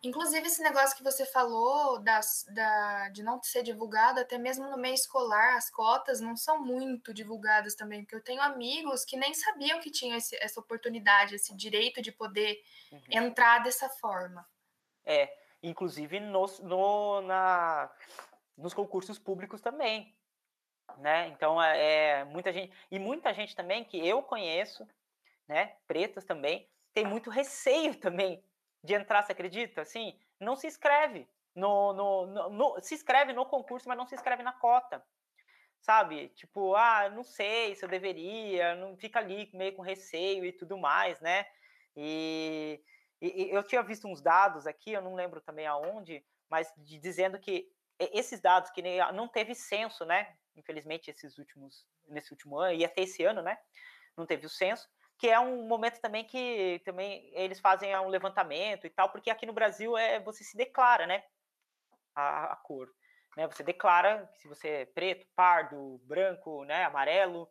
[0.00, 4.78] Inclusive, esse negócio que você falou das, da, de não ser divulgado, até mesmo no
[4.78, 9.34] meio escolar, as cotas não são muito divulgadas também, porque eu tenho amigos que nem
[9.34, 13.00] sabiam que tinham esse, essa oportunidade, esse direito de poder uhum.
[13.10, 14.46] entrar dessa forma.
[15.04, 17.90] É, inclusive nos, no, na,
[18.56, 20.14] nos concursos públicos também,
[20.98, 21.28] né?
[21.28, 24.86] Então é, é, muita gente e muita gente também que eu conheço,
[25.48, 25.76] né?
[25.86, 28.42] Pretas também tem muito receio também
[28.82, 29.80] de entrar, você acredita?
[29.80, 34.14] Assim, não se inscreve no, no, no, no se inscreve no concurso, mas não se
[34.14, 35.04] inscreve na cota,
[35.80, 36.28] sabe?
[36.30, 40.76] Tipo, ah, não sei se eu deveria, não fica ali meio com receio e tudo
[40.76, 41.46] mais, né?
[41.96, 42.80] E
[43.26, 47.38] e, eu tinha visto uns dados aqui, eu não lembro também aonde, mas de, dizendo
[47.38, 50.36] que esses dados que não teve censo, né?
[50.56, 53.58] Infelizmente, esses últimos, nesse último ano, ia ter esse ano, né?
[54.16, 58.86] Não teve o censo, que é um momento também que também eles fazem um levantamento
[58.86, 61.24] e tal, porque aqui no Brasil é você se declara, né?
[62.14, 62.92] A, a cor.
[63.36, 63.46] Né?
[63.46, 66.84] Você declara se você é preto, pardo, branco, né?
[66.84, 67.48] amarelo.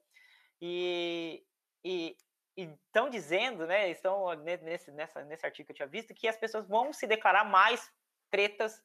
[0.62, 1.46] E,
[1.84, 2.16] e
[2.56, 6.68] estão dizendo, né, estão nesse, nessa, nesse artigo que eu tinha visto, que as pessoas
[6.68, 7.92] vão se declarar mais
[8.30, 8.84] pretas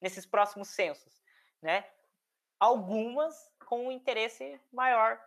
[0.00, 1.22] nesses próximos censos,
[1.60, 1.84] né?
[2.58, 5.20] Algumas com um interesse maior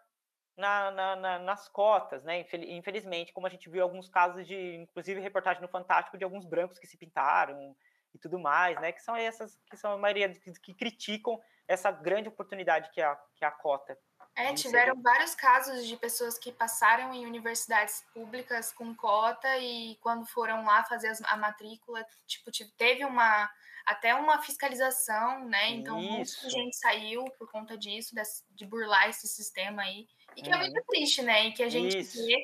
[0.58, 2.46] na, na, na, nas cotas, né?
[2.68, 6.80] Infelizmente, como a gente viu alguns casos de, inclusive reportagem no Fantástico de alguns brancos
[6.80, 7.76] que se pintaram
[8.14, 8.92] e tudo mais, né?
[8.92, 13.16] Que são essas que são a maioria que, que criticam essa grande oportunidade que a,
[13.36, 13.98] que a cota
[14.36, 20.26] é, tiveram vários casos de pessoas que passaram em universidades públicas com cota e quando
[20.26, 23.50] foram lá fazer a matrícula, tipo, teve uma
[23.86, 25.70] até uma fiscalização, né?
[25.70, 28.16] Então, muita gente saiu por conta disso,
[28.50, 30.08] de burlar esse sistema aí.
[30.36, 30.56] E que uhum.
[30.56, 31.46] é muito triste, né?
[31.46, 32.26] E que a gente Isso.
[32.26, 32.36] vê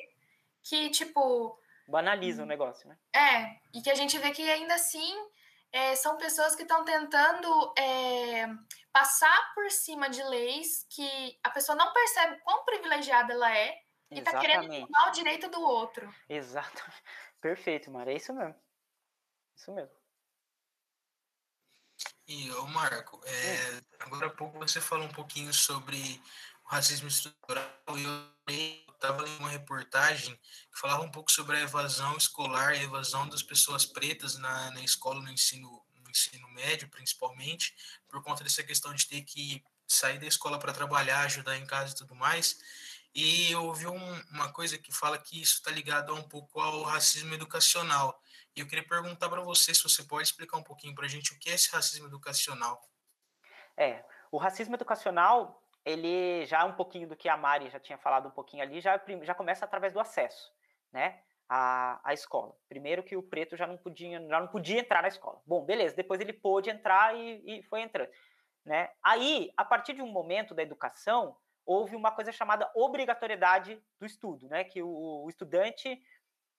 [0.62, 1.58] que, tipo.
[1.88, 2.96] Banaliza o negócio, né?
[3.14, 5.12] É, e que a gente vê que ainda assim
[5.72, 8.46] é, são pessoas que estão tentando é,
[8.92, 13.74] passar por cima de leis que a pessoa não percebe quão privilegiada ela é
[14.10, 16.14] e está querendo tomar o direito do outro.
[16.28, 16.82] Exato.
[17.40, 18.12] Perfeito, Mara.
[18.12, 18.54] É isso mesmo.
[19.56, 20.02] Isso mesmo.
[22.26, 26.20] E, ô Marco, é, agora há pouco você falou um pouquinho sobre
[26.64, 27.68] o racismo estrutural
[28.48, 32.82] e eu estava lendo uma reportagem que falava um pouco sobre a evasão escolar, a
[32.82, 37.74] evasão das pessoas pretas na, na escola, no ensino, no ensino médio, principalmente,
[38.08, 41.92] por conta dessa questão de ter que sair da escola para trabalhar, ajudar em casa
[41.92, 42.58] e tudo mais.
[43.14, 46.82] E eu ouvi um, uma coisa que fala que isso está ligado um pouco ao
[46.82, 48.18] racismo educacional.
[48.56, 51.32] E eu queria perguntar para você se você pode explicar um pouquinho para a gente
[51.32, 52.82] o que é esse racismo educacional.
[53.76, 58.28] É, o racismo educacional ele já um pouquinho do que a Mari já tinha falado
[58.28, 60.52] um pouquinho ali, já, já começa através do acesso,
[60.92, 61.20] né?
[61.54, 62.56] À, à escola.
[62.68, 65.42] Primeiro que o preto já não podia, já não podia entrar na escola.
[65.44, 68.10] Bom, beleza, depois ele pôde entrar e, e foi entrando.
[68.64, 68.88] Né?
[69.02, 71.36] Aí, a partir de um momento da educação,
[71.66, 74.64] houve uma coisa chamada obrigatoriedade do estudo, né?
[74.64, 76.00] Que o, o estudante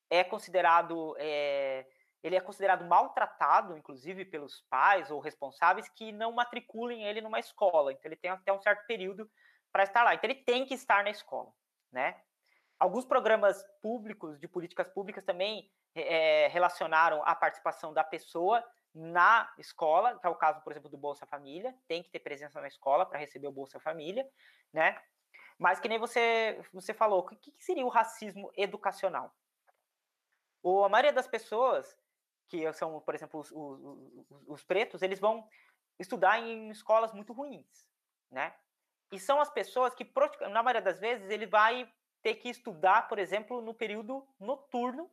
[0.09, 1.87] é considerado é,
[2.23, 7.91] ele é considerado maltratado, inclusive pelos pais ou responsáveis que não matriculem ele numa escola.
[7.91, 9.29] Então ele tem até um certo período
[9.71, 10.13] para estar lá.
[10.13, 11.51] Então ele tem que estar na escola,
[11.91, 12.21] né?
[12.84, 18.61] Alguns programas públicos de políticas públicas também é, relacionaram a participação da pessoa
[18.93, 22.59] na escola, que é o caso, por exemplo, do Bolsa Família, tem que ter presença
[22.59, 24.29] na escola para receber o Bolsa Família,
[24.73, 25.01] né?
[25.57, 29.34] Mas que nem você, você falou, o que, que seria o racismo educacional?
[30.61, 31.97] Ou a maioria das pessoas,
[32.49, 35.47] que são, por exemplo, os, os, os pretos, eles vão
[35.97, 37.88] estudar em escolas muito ruins,
[38.29, 38.53] né?
[39.09, 40.05] E são as pessoas que,
[40.49, 41.89] na maioria das vezes, ele vai
[42.24, 45.11] ter que estudar, por exemplo, no período noturno,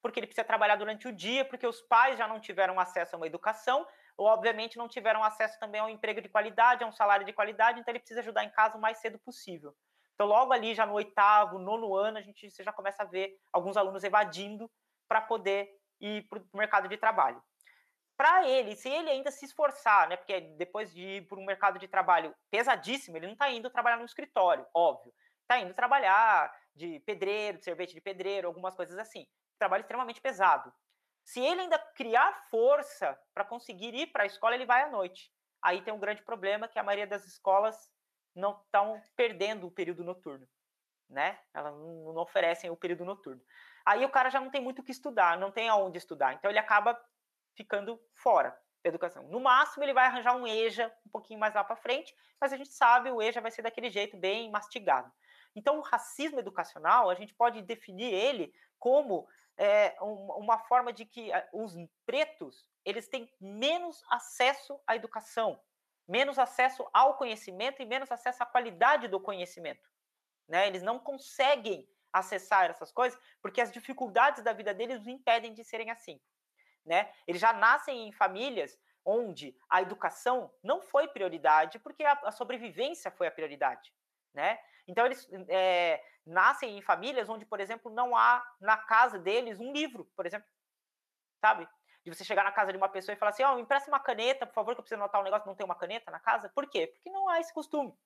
[0.00, 3.18] porque ele precisa trabalhar durante o dia, porque os pais já não tiveram acesso a
[3.18, 3.86] uma educação,
[4.16, 7.32] ou obviamente não tiveram acesso também a um emprego de qualidade, a um salário de
[7.32, 9.74] qualidade, então ele precisa ajudar em casa o mais cedo possível.
[10.14, 13.76] Então, logo ali, já no oitavo, nono ano, a gente já começa a ver alguns
[13.76, 14.70] alunos evadindo
[15.08, 15.68] para poder
[16.00, 17.42] ir para o mercado de trabalho.
[18.16, 21.78] Para ele, se ele ainda se esforçar, né, porque depois de ir para um mercado
[21.78, 25.12] de trabalho pesadíssimo, ele não está indo trabalhar no escritório, óbvio
[25.46, 29.26] está indo trabalhar de pedreiro, de servente de pedreiro, algumas coisas assim.
[29.58, 30.72] Trabalho extremamente pesado.
[31.24, 35.32] Se ele ainda criar força para conseguir ir para a escola, ele vai à noite.
[35.62, 37.90] Aí tem um grande problema que a maioria das escolas
[38.34, 40.46] não estão perdendo o período noturno,
[41.08, 41.38] né?
[41.54, 43.42] Elas não oferecem o período noturno.
[43.84, 46.50] Aí o cara já não tem muito o que estudar, não tem aonde estudar, então
[46.50, 47.00] ele acaba
[47.56, 48.50] ficando fora
[48.84, 49.26] da educação.
[49.28, 52.56] No máximo ele vai arranjar um EJA um pouquinho mais lá para frente, mas a
[52.56, 55.10] gente sabe o EJA vai ser daquele jeito bem mastigado.
[55.56, 59.26] Então, o racismo educacional, a gente pode definir ele como
[59.56, 65.58] é, uma forma de que eh, os pretos eles têm menos acesso à educação,
[66.06, 69.88] menos acesso ao conhecimento e menos acesso à qualidade do conhecimento.
[70.46, 70.66] Né?
[70.66, 75.64] Eles não conseguem acessar essas coisas porque as dificuldades da vida deles os impedem de
[75.64, 76.20] serem assim.
[76.84, 77.10] Né?
[77.26, 83.10] Eles já nascem em famílias onde a educação não foi prioridade porque a, a sobrevivência
[83.10, 83.95] foi a prioridade.
[84.36, 84.58] Né?
[84.86, 89.72] Então, eles é, nascem em famílias onde, por exemplo, não há na casa deles um
[89.72, 90.46] livro, por exemplo.
[91.40, 91.66] Sabe?
[92.04, 93.90] De você chegar na casa de uma pessoa e falar assim: Ó, oh, me empresta
[93.90, 96.20] uma caneta, por favor, que eu preciso anotar um negócio, não tem uma caneta na
[96.20, 96.50] casa.
[96.50, 96.88] Por quê?
[96.88, 97.96] Porque não há esse costume.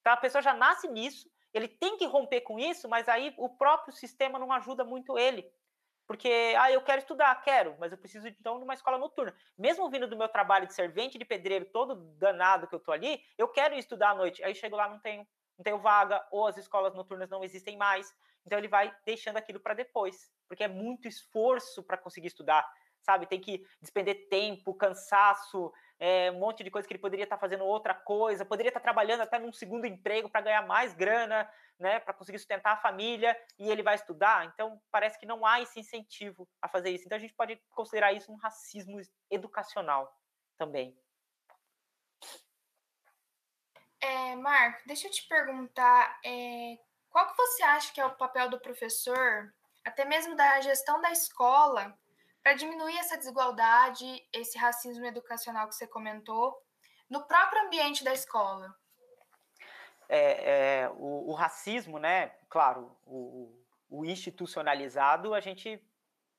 [0.00, 3.48] Então, a pessoa já nasce nisso, ele tem que romper com isso, mas aí o
[3.48, 5.50] próprio sistema não ajuda muito ele.
[6.06, 9.34] Porque, ah, eu quero estudar, quero, mas eu preciso então de uma escola noturna.
[9.56, 13.24] Mesmo vindo do meu trabalho de servente de pedreiro, todo danado que eu tô ali,
[13.38, 14.44] eu quero estudar à noite.
[14.44, 15.26] Aí chego lá, não tenho
[15.62, 18.12] não tenho vaga, ou as escolas noturnas não existem mais.
[18.44, 22.68] Então ele vai deixando aquilo para depois, porque é muito esforço para conseguir estudar,
[23.00, 23.26] sabe?
[23.26, 27.40] Tem que despender tempo, cansaço, é, um monte de coisa que ele poderia estar tá
[27.40, 31.48] fazendo outra coisa, poderia estar tá trabalhando até num segundo emprego para ganhar mais grana,
[31.78, 32.00] né?
[32.00, 34.44] Para conseguir sustentar a família e ele vai estudar.
[34.46, 37.04] Então parece que não há esse incentivo a fazer isso.
[37.06, 39.00] Então a gente pode considerar isso um racismo
[39.30, 40.12] educacional
[40.58, 40.98] também.
[44.02, 46.76] É, Marco, deixa eu te perguntar, é,
[47.08, 51.12] qual que você acha que é o papel do professor, até mesmo da gestão da
[51.12, 51.96] escola,
[52.42, 56.60] para diminuir essa desigualdade, esse racismo educacional que você comentou,
[57.08, 58.74] no próprio ambiente da escola?
[60.08, 62.32] É, é o, o, racismo, né?
[62.48, 63.54] Claro, o,
[63.88, 65.80] o, institucionalizado, a gente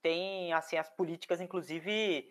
[0.02, 2.30] tem assim as políticas, inclusive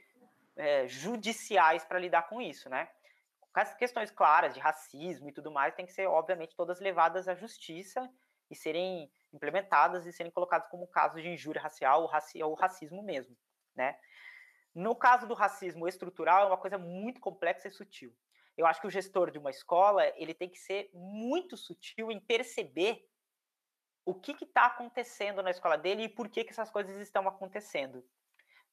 [0.57, 2.91] é, judiciais, para lidar com isso, né?
[3.55, 7.35] As questões claras de racismo e tudo mais têm que ser, obviamente, todas levadas à
[7.35, 8.11] justiça
[8.51, 13.03] e serem implementadas e serem colocadas como casos de injúria racial ou, raci ou racismo
[13.03, 13.37] mesmo,
[13.75, 13.99] né?
[14.75, 18.15] No caso do racismo estrutural, é uma coisa muito complexa e sutil.
[18.57, 22.21] Eu acho que o gestor de uma escola ele tem que ser muito sutil em
[22.21, 23.07] perceber
[24.05, 28.05] o que está acontecendo na escola dele e por que, que essas coisas estão acontecendo,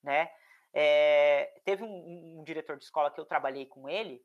[0.02, 0.32] né?
[0.74, 4.24] É, teve um, um, diretor de escola que eu trabalhei com ele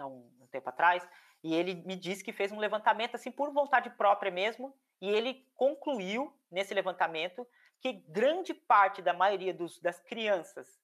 [0.00, 1.06] há um, um tempo atrás,
[1.42, 5.46] e ele me disse que fez um levantamento assim por vontade própria mesmo, e ele
[5.54, 7.46] concluiu nesse levantamento
[7.80, 10.80] que grande parte da maioria dos, das crianças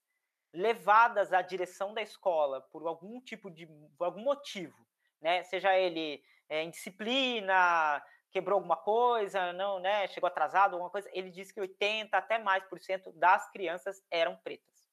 [0.53, 3.67] levadas à direção da escola por algum tipo de
[3.99, 4.77] algum motivo,
[5.21, 11.29] né, seja ele é, indisciplina, quebrou alguma coisa, não, né, chegou atrasado, alguma coisa, ele
[11.29, 14.89] disse que 80 até mais por cento das crianças eram pretas.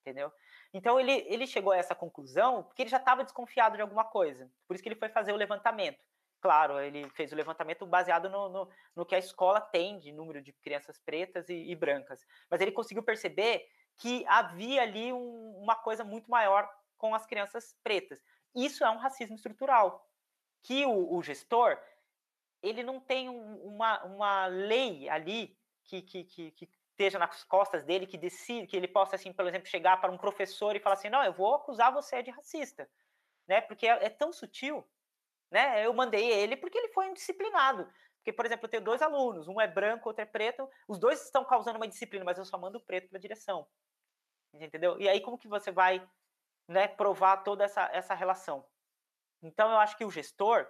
[0.00, 0.32] Entendeu?
[0.72, 4.50] Então ele, ele chegou a essa conclusão porque ele já estava desconfiado de alguma coisa.
[4.66, 6.04] Por isso que ele foi fazer o levantamento.
[6.40, 10.40] Claro, ele fez o levantamento baseado no, no, no que a escola tem de número
[10.40, 12.24] de crianças pretas e, e brancas.
[12.48, 13.66] Mas ele conseguiu perceber
[13.96, 18.20] que havia ali um, uma coisa muito maior com as crianças pretas.
[18.54, 20.06] Isso é um racismo estrutural.
[20.62, 21.78] que o, o gestor
[22.62, 26.66] ele não tem um, uma, uma lei ali que, que, que, que
[26.98, 30.18] esteja nas costas dele, que decide, que ele possa, assim, por exemplo, chegar para um
[30.18, 32.90] professor e falar assim, não, eu vou acusar você de racista,
[33.46, 33.60] né?
[33.60, 34.84] Porque é, é tão sutil,
[35.48, 35.86] né?
[35.86, 37.88] Eu mandei ele porque ele foi indisciplinado.
[38.16, 41.24] Porque, por exemplo, eu tenho dois alunos, um é branco, outro é preto, os dois
[41.24, 43.66] estão causando uma disciplina, mas eu só mando o preto para a direção.
[44.52, 45.00] Entendeu?
[45.00, 46.04] E aí como que você vai
[46.66, 48.66] né, provar toda essa, essa relação?
[49.40, 50.66] Então, eu acho que o gestor,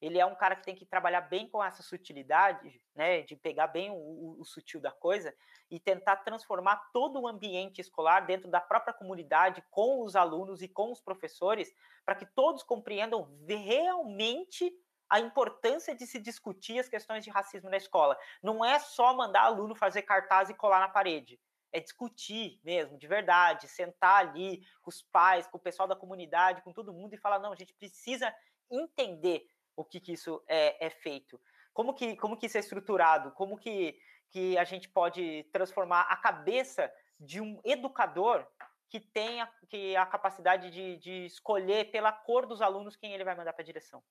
[0.00, 3.68] ele é um cara que tem que trabalhar bem com essa sutilidade, né, de pegar
[3.68, 5.34] bem o, o, o, sutil da coisa
[5.70, 10.68] e tentar transformar todo o ambiente escolar dentro da própria comunidade, com os alunos e
[10.68, 11.72] com os professores,
[12.04, 14.72] para que todos compreendam realmente
[15.08, 18.18] a importância de se discutir as questões de racismo na escola.
[18.42, 21.40] Não é só mandar aluno fazer cartaz e colar na parede.
[21.72, 26.62] É discutir mesmo, de verdade, sentar ali com os pais, com o pessoal da comunidade,
[26.62, 28.34] com todo mundo e falar: não, a gente precisa
[28.70, 29.46] entender
[29.76, 31.40] o que, que isso é, é feito.
[31.72, 33.30] Como que, como que isso é estruturado?
[33.32, 33.98] Como que,
[34.30, 38.46] que a gente pode transformar a cabeça de um educador
[38.88, 43.34] que tenha que a capacidade de, de escolher pela cor dos alunos quem ele vai
[43.36, 44.02] mandar para a direção?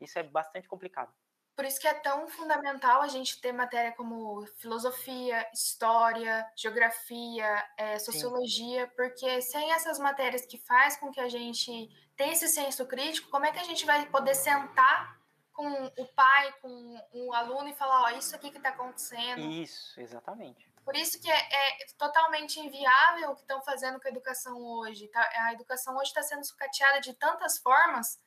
[0.00, 1.12] Isso é bastante complicado.
[1.60, 7.98] Por isso que é tão fundamental a gente ter matéria como filosofia, história, geografia, é,
[7.98, 8.92] sociologia, Sim.
[8.96, 13.44] porque sem essas matérias que faz com que a gente tenha esse senso crítico, como
[13.44, 15.20] é que a gente vai poder sentar
[15.52, 19.42] com o pai, com o aluno e falar, ó, oh, isso aqui que está acontecendo.
[19.42, 20.66] Isso, exatamente.
[20.82, 25.08] Por isso que é, é totalmente inviável o que estão fazendo com a educação hoje.
[25.08, 25.28] Tá?
[25.44, 28.18] A educação hoje está sendo sucateada de tantas formas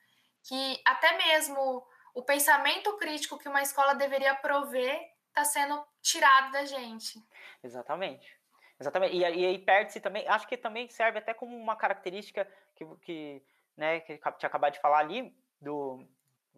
[0.44, 1.84] que até mesmo
[2.14, 7.20] o pensamento crítico que uma escola deveria prover está sendo tirado da gente.
[7.62, 8.38] Exatamente.
[8.78, 9.16] Exatamente.
[9.16, 13.42] E, e aí perde-se também, acho que também serve até como uma característica que, que,
[13.76, 16.06] né, que tinha acabado de falar ali, do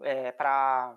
[0.01, 0.97] é, para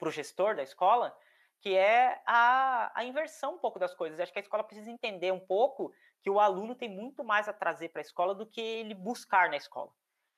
[0.00, 1.16] o gestor da escola,
[1.60, 4.18] que é a, a inversão um pouco das coisas.
[4.18, 5.92] Acho que a escola precisa entender um pouco
[6.22, 9.48] que o aluno tem muito mais a trazer para a escola do que ele buscar
[9.48, 9.92] na escola,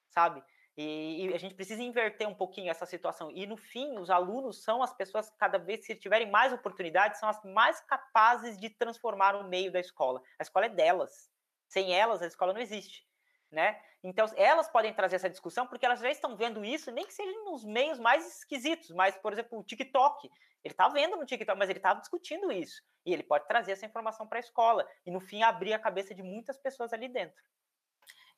[0.08, 0.42] sabe?
[0.76, 3.30] E, e, a gente precisa inverter um pouquinho essa situação.
[3.30, 7.20] E no fim, os alunos são as pessoas que, cada vez que tiverem mais oportunidades,
[7.20, 10.22] são as mais capazes de transformar o meio da escola.
[10.38, 11.30] A escola é delas.
[11.68, 13.06] Sem elas, a escola não existe.
[13.50, 13.78] Né?
[14.02, 17.30] Então, elas podem trazer essa discussão porque elas já estão vendo isso, nem que seja
[17.44, 20.30] nos meios mais esquisitos, mas, por exemplo, o TikTok.
[20.64, 22.82] Ele está vendo no TikTok, mas ele estava discutindo isso.
[23.04, 24.88] E ele pode trazer essa informação para a escola.
[25.04, 27.42] E, no fim, abrir a cabeça de muitas pessoas ali dentro.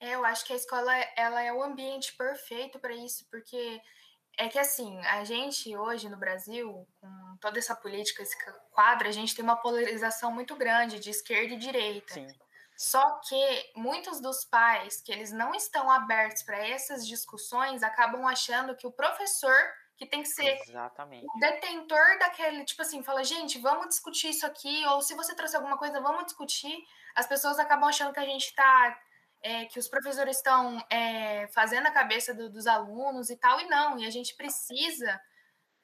[0.04, 3.80] É, eu acho que a escola ela é o ambiente perfeito para isso, porque
[4.36, 8.36] é que assim, a gente hoje no Brasil, com toda essa política, esse
[8.70, 12.12] quadro, a gente tem uma polarização muito grande de esquerda e direita.
[12.12, 12.26] Sim.
[12.76, 18.76] Só que muitos dos pais que eles não estão abertos para essas discussões acabam achando
[18.76, 19.56] que o professor
[19.96, 21.24] que tem que ser Exatamente.
[21.24, 25.56] o detentor daquele, tipo assim, fala, gente, vamos discutir isso aqui, ou se você trouxe
[25.56, 26.76] alguma coisa, vamos discutir.
[27.14, 28.98] As pessoas acabam achando que a gente está
[29.44, 33.66] é, que os professores estão é, fazendo a cabeça do, dos alunos e tal, e
[33.66, 35.20] não, e a gente precisa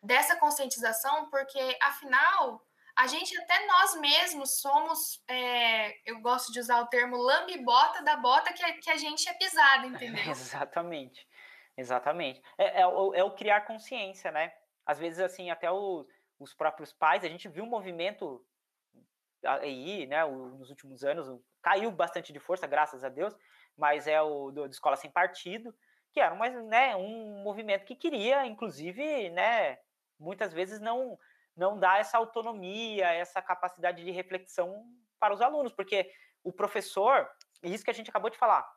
[0.02, 6.80] dessa conscientização, porque afinal a gente até nós mesmos somos, é, eu gosto de usar
[6.80, 10.24] o termo lambe-bota da bota que, que a gente é pisada, entendeu?
[10.30, 11.28] exatamente,
[11.76, 12.42] exatamente.
[12.56, 14.52] É, é, o, é o criar consciência, né?
[14.86, 16.06] Às vezes, assim, até o,
[16.38, 18.42] os próprios pais, a gente viu um movimento
[19.44, 21.28] aí, né, nos últimos anos,
[21.62, 23.36] caiu bastante de força, graças a Deus,
[23.76, 25.74] mas é o do, do Escola Sem Partido,
[26.12, 29.78] que era uma, né, um movimento que queria, inclusive, né,
[30.18, 31.18] muitas vezes não,
[31.56, 34.86] não dar essa autonomia, essa capacidade de reflexão
[35.18, 36.10] para os alunos, porque
[36.42, 37.28] o professor,
[37.62, 38.68] isso que a gente acabou de falar,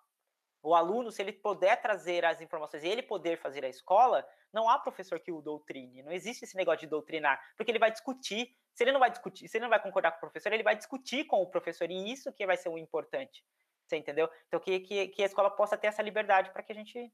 [0.63, 4.69] o aluno, se ele puder trazer as informações e ele poder fazer a escola, não
[4.69, 8.55] há professor que o doutrine, não existe esse negócio de doutrinar, porque ele vai discutir,
[8.73, 10.75] se ele não vai discutir, se ele não vai concordar com o professor, ele vai
[10.75, 13.43] discutir com o professor, e isso que vai ser o importante.
[13.85, 14.29] Você entendeu?
[14.47, 17.11] Então, que, que, que a escola possa ter essa liberdade para que a gente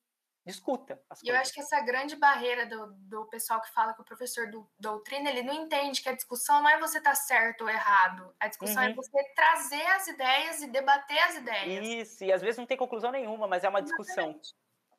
[0.50, 1.24] discuta as.
[1.24, 4.70] Eu acho que essa grande barreira do, do pessoal que fala que o professor do,
[4.80, 8.34] doutrina, ele não entende que a discussão não é você estar tá certo ou errado.
[8.40, 8.92] A discussão é uhum.
[8.92, 11.88] é você trazer as ideias e debater as ideias.
[11.88, 14.40] Isso, e às vezes não tem conclusão nenhuma, mas é uma discussão.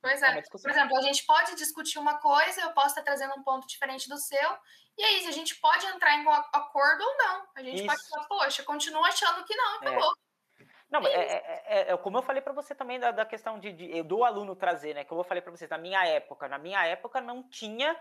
[0.03, 0.39] Pois é.
[0.39, 3.67] é Por exemplo, a gente pode discutir uma coisa, eu posso estar trazendo um ponto
[3.67, 4.59] diferente do seu,
[4.97, 7.47] e aí a gente pode entrar em um acordo ou não.
[7.55, 7.87] A gente Isso.
[7.87, 10.11] pode falar, poxa, continua achando que não, acabou.
[10.11, 10.30] É.
[10.91, 13.73] Não, é, é, é, é, como eu falei para você também da, da questão de,
[13.73, 15.05] de, do aluno trazer, né?
[15.05, 17.97] Que eu falei para vocês, na minha época, na minha época não tinha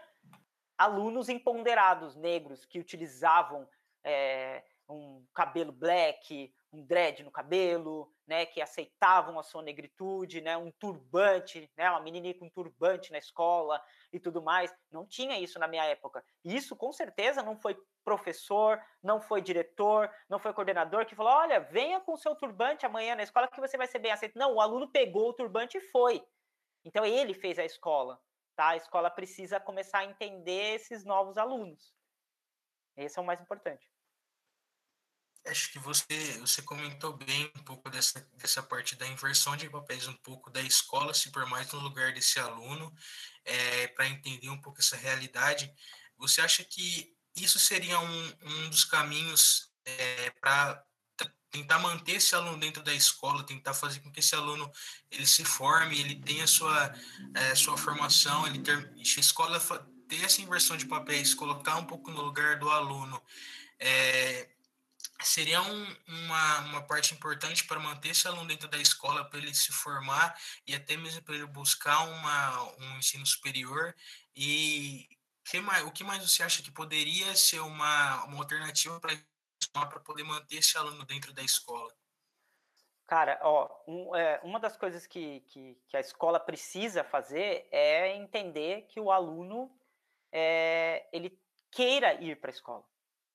[0.78, 3.70] alunos empoderados negros que utilizavam
[4.04, 10.56] é, um cabelo black, um dread no cabelo, né, que aceitavam a sua negritude, né,
[10.58, 13.82] um turbante, né, uma menininha com um turbante na escola
[14.12, 14.74] e tudo mais.
[14.92, 16.24] Não tinha isso na minha época.
[16.44, 21.34] E isso com certeza não foi professor, não foi diretor, não foi coordenador que falou:
[21.34, 24.38] "Olha, venha com o seu turbante amanhã na escola que você vai ser bem aceito".
[24.38, 26.24] Não, o aluno pegou o turbante e foi.
[26.84, 28.20] Então ele fez a escola,
[28.56, 28.70] tá?
[28.70, 31.94] A escola precisa começar a entender esses novos alunos.
[32.96, 33.90] Esse é o mais importante.
[35.46, 40.08] Acho que você, você comentou bem um pouco dessa, dessa parte da inversão de papéis,
[40.08, 42.94] um pouco da escola se pôr mais no lugar desse aluno,
[43.46, 45.74] é, para entender um pouco essa realidade.
[46.18, 50.84] Você acha que isso seria um, um dos caminhos é, para
[51.52, 54.72] tentar manter esse aluno dentro da escola, tentar fazer com que esse aluno
[55.10, 56.94] ele se forme, ele tenha sua,
[57.34, 59.60] é, sua formação, ele ter, a escola
[60.08, 63.22] ter essa inversão de papéis, colocar um pouco no lugar do aluno.
[63.80, 64.50] É,
[65.22, 69.54] seria um, uma, uma parte importante para manter esse aluno dentro da escola, para ele
[69.54, 70.36] se formar
[70.66, 73.96] e até mesmo para ele buscar uma, um ensino superior.
[74.36, 75.08] E
[75.50, 80.24] que mais, o que mais você acha que poderia ser uma, uma alternativa para poder
[80.24, 81.92] manter esse aluno dentro da escola?
[83.08, 88.16] Cara, ó, um, é, uma das coisas que, que, que, a escola precisa fazer é
[88.16, 89.76] entender que o aluno
[90.32, 91.36] é, ele
[91.72, 92.86] queira ir para a escola,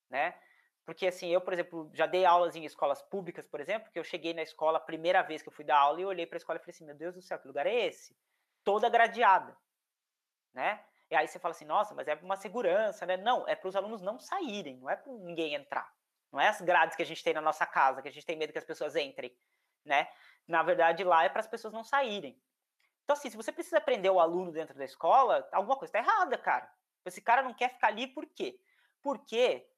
[0.09, 0.41] né?
[0.85, 4.05] Porque, assim, eu, por exemplo, já dei aulas em escolas públicas, por exemplo, que eu
[4.05, 6.39] cheguei na escola a primeira vez que eu fui dar aula e olhei para a
[6.39, 8.17] escola e falei assim: meu Deus do céu, que lugar é esse?
[8.63, 9.57] Toda gradeada,
[10.53, 10.85] né?
[11.11, 13.17] E aí você fala assim: nossa, mas é uma segurança, né?
[13.17, 15.93] Não, é para os alunos não saírem, não é para ninguém entrar.
[16.33, 18.37] Não é as grades que a gente tem na nossa casa, que a gente tem
[18.37, 19.37] medo que as pessoas entrem,
[19.85, 20.09] né?
[20.49, 22.41] Na verdade, lá é para as pessoas não saírem.
[23.05, 26.37] Então, assim, se você precisa prender o aluno dentro da escola, alguma coisa está errada,
[26.39, 26.71] cara.
[27.05, 28.59] Esse cara não quer ficar ali por quê?
[29.03, 29.69] Porque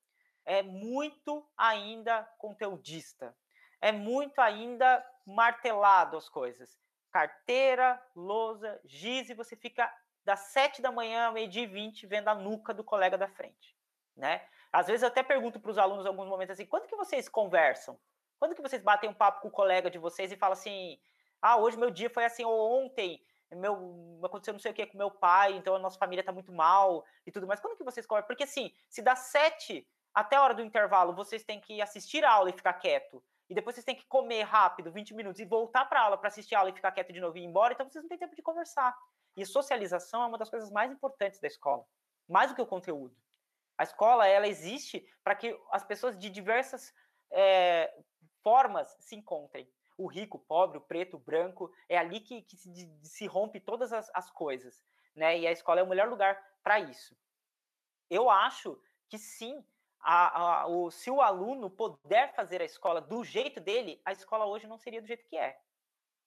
[0.45, 3.37] é muito ainda conteudista,
[3.81, 6.79] é muito ainda martelado as coisas.
[7.11, 9.93] Carteira, lousa, giz, e você fica
[10.27, 13.77] das 7 da manhã ao meio-dia e 20 vendo a nuca do colega da frente,
[14.17, 14.45] né?
[14.73, 17.29] Às vezes eu até pergunto para os alunos em alguns momentos assim, quando que vocês
[17.29, 17.97] conversam?
[18.37, 21.01] Quando que vocês batem um papo com o colega de vocês e falam assim,
[21.41, 24.99] ah, hoje meu dia foi assim, ou ontem meu, aconteceu não sei o que com
[24.99, 27.61] meu pai, então a nossa família tá muito mal e tudo mais.
[27.61, 28.27] Quando que vocês conversam?
[28.27, 32.33] Porque assim, se dá sete até a hora do intervalo vocês têm que assistir a
[32.33, 35.85] aula e ficar quieto, e depois vocês têm que comer rápido, 20 minutos, e voltar
[35.85, 37.75] para a aula para assistir a aula e ficar quieto de novo e ir embora,
[37.75, 38.97] então vocês não têm tempo de conversar.
[39.37, 41.87] E socialização é uma das coisas mais importantes da escola,
[42.27, 43.15] mais do que o conteúdo.
[43.77, 46.95] A escola, ela existe para que as pessoas de diversas
[47.31, 47.95] é,
[48.43, 49.71] formas se encontrem.
[49.99, 53.61] O rico, o pobre, o preto, o branco, é ali que, que se, se, rompe
[53.61, 54.83] todas as, as coisas.
[55.15, 55.41] Né?
[55.41, 57.17] E a escola é o melhor lugar para isso.
[58.09, 59.65] Eu acho que sim,
[60.01, 64.47] a, a, o, se o aluno puder fazer a escola do jeito dele, a escola
[64.47, 65.59] hoje não seria do jeito que é.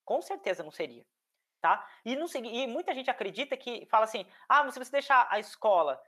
[0.04, 1.06] Com certeza não seria.
[1.60, 1.86] Tá?
[2.04, 6.00] E, não, e muita gente acredita que fala assim: ah, se você deixar a escola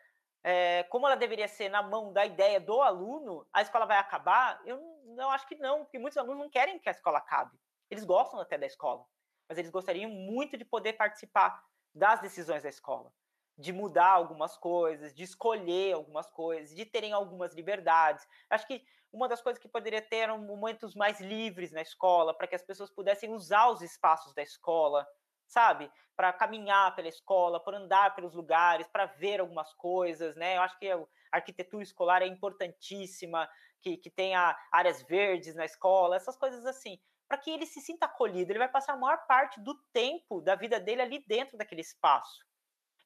[0.42, 4.61] é, como ela deveria ser na mão da ideia do aluno, a escola vai acabar?
[4.64, 7.57] Eu não, não acho que não, porque muitos alunos não querem que a escola acabe.
[7.90, 9.05] Eles gostam até da escola,
[9.48, 11.62] mas eles gostariam muito de poder participar
[11.94, 13.12] das decisões da escola
[13.57, 18.26] de mudar algumas coisas, de escolher algumas coisas, de terem algumas liberdades.
[18.48, 18.82] Acho que
[19.12, 22.62] uma das coisas que poderia ter eram momentos mais livres na escola, para que as
[22.62, 25.07] pessoas pudessem usar os espaços da escola,
[25.53, 25.90] sabe?
[26.16, 30.57] Para caminhar pela escola, para andar pelos lugares, para ver algumas coisas, né?
[30.57, 33.48] Eu acho que a arquitetura escolar é importantíssima,
[33.80, 36.98] que, que tenha áreas verdes na escola, essas coisas assim.
[37.28, 40.55] Para que ele se sinta acolhido, ele vai passar a maior parte do tempo da
[40.55, 42.44] vida dele ali dentro daquele espaço.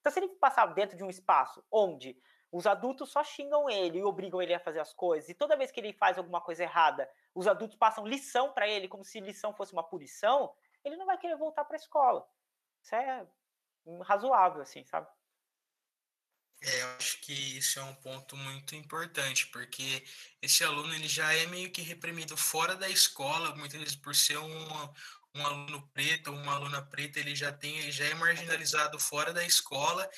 [0.01, 2.17] Então, se ele passar dentro de um espaço onde
[2.53, 5.73] os adultos só xingam ele e obrigam ele a fazer as coisas, e toda vez
[5.73, 9.53] que ele faz alguma coisa errada, os adultos passam lição para ele, como se lição
[9.53, 12.27] fosse uma punição, ele não vai querer voltar para a escola.
[12.87, 13.27] Isso é
[14.05, 15.09] razoável, assim, sabe?
[16.63, 20.05] É, eu acho que isso é um ponto muito importante, porque
[20.41, 24.39] esse aluno ele já é meio que reprimido fora da escola, muitas vezes por ser
[24.39, 24.95] um,
[25.35, 29.35] um aluno preto ou uma aluna preta, ele já tem, ele já é marginalizado fora
[29.35, 30.09] da escola,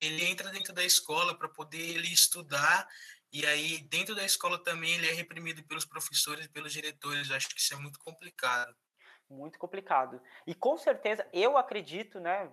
[0.00, 2.88] ele entra dentro da escola para poder ele estudar
[3.32, 7.30] e aí dentro da escola também ele é reprimido pelos professores e pelos diretores.
[7.30, 8.76] Eu acho que isso é muito complicado.
[9.32, 10.20] Muito complicado.
[10.46, 12.50] E com certeza eu acredito, né,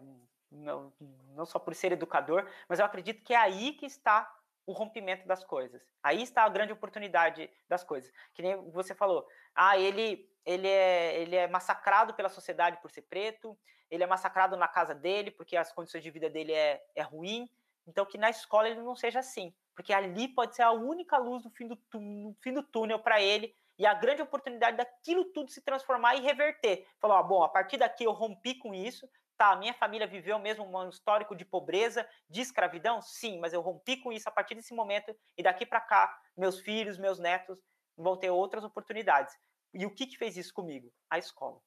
[0.50, 0.94] não,
[1.36, 4.34] não só por ser educador, mas eu acredito que é aí que está
[4.66, 5.82] o rompimento das coisas.
[6.02, 8.12] Aí está a grande oportunidade das coisas.
[8.34, 13.04] Que nem você falou, ah, ele ele é, ele é massacrado pela sociedade por ser
[13.04, 13.58] preto,
[13.92, 17.50] ele é massacrado na casa dele porque as condições de vida dele é, é ruim.
[17.86, 21.44] Então, que na escola ele não seja assim, porque ali pode ser a única luz
[21.44, 25.50] no fim do, no fim do túnel para ele e a grande oportunidade daquilo tudo
[25.50, 26.86] se transformar e reverter.
[27.00, 30.66] Falou, ah, bom, a partir daqui eu rompi com isso, tá, minha família viveu mesmo
[30.66, 34.74] um histórico de pobreza, de escravidão, sim, mas eu rompi com isso a partir desse
[34.74, 37.58] momento e daqui para cá, meus filhos, meus netos
[37.96, 39.34] vão ter outras oportunidades.
[39.74, 40.92] E o que, que fez isso comigo?
[41.10, 41.62] A escola.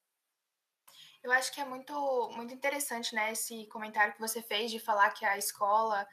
[1.23, 5.11] Eu acho que é muito, muito interessante, né, esse comentário que você fez de falar
[5.13, 6.07] que a escola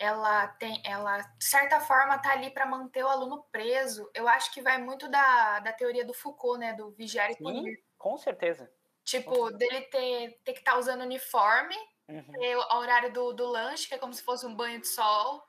[0.00, 4.10] ela tem, ela de certa forma tá ali para manter o aluno preso.
[4.14, 7.84] Eu acho que vai muito da, da teoria do Foucault, né, do vigiar e punir.
[7.98, 8.72] Com certeza.
[9.04, 9.58] Tipo, com certeza.
[9.58, 11.76] dele ter, ter que estar tá usando uniforme,
[12.08, 12.32] uhum.
[12.32, 15.44] ter o horário do, do lanche, que é como se fosse um banho de sol,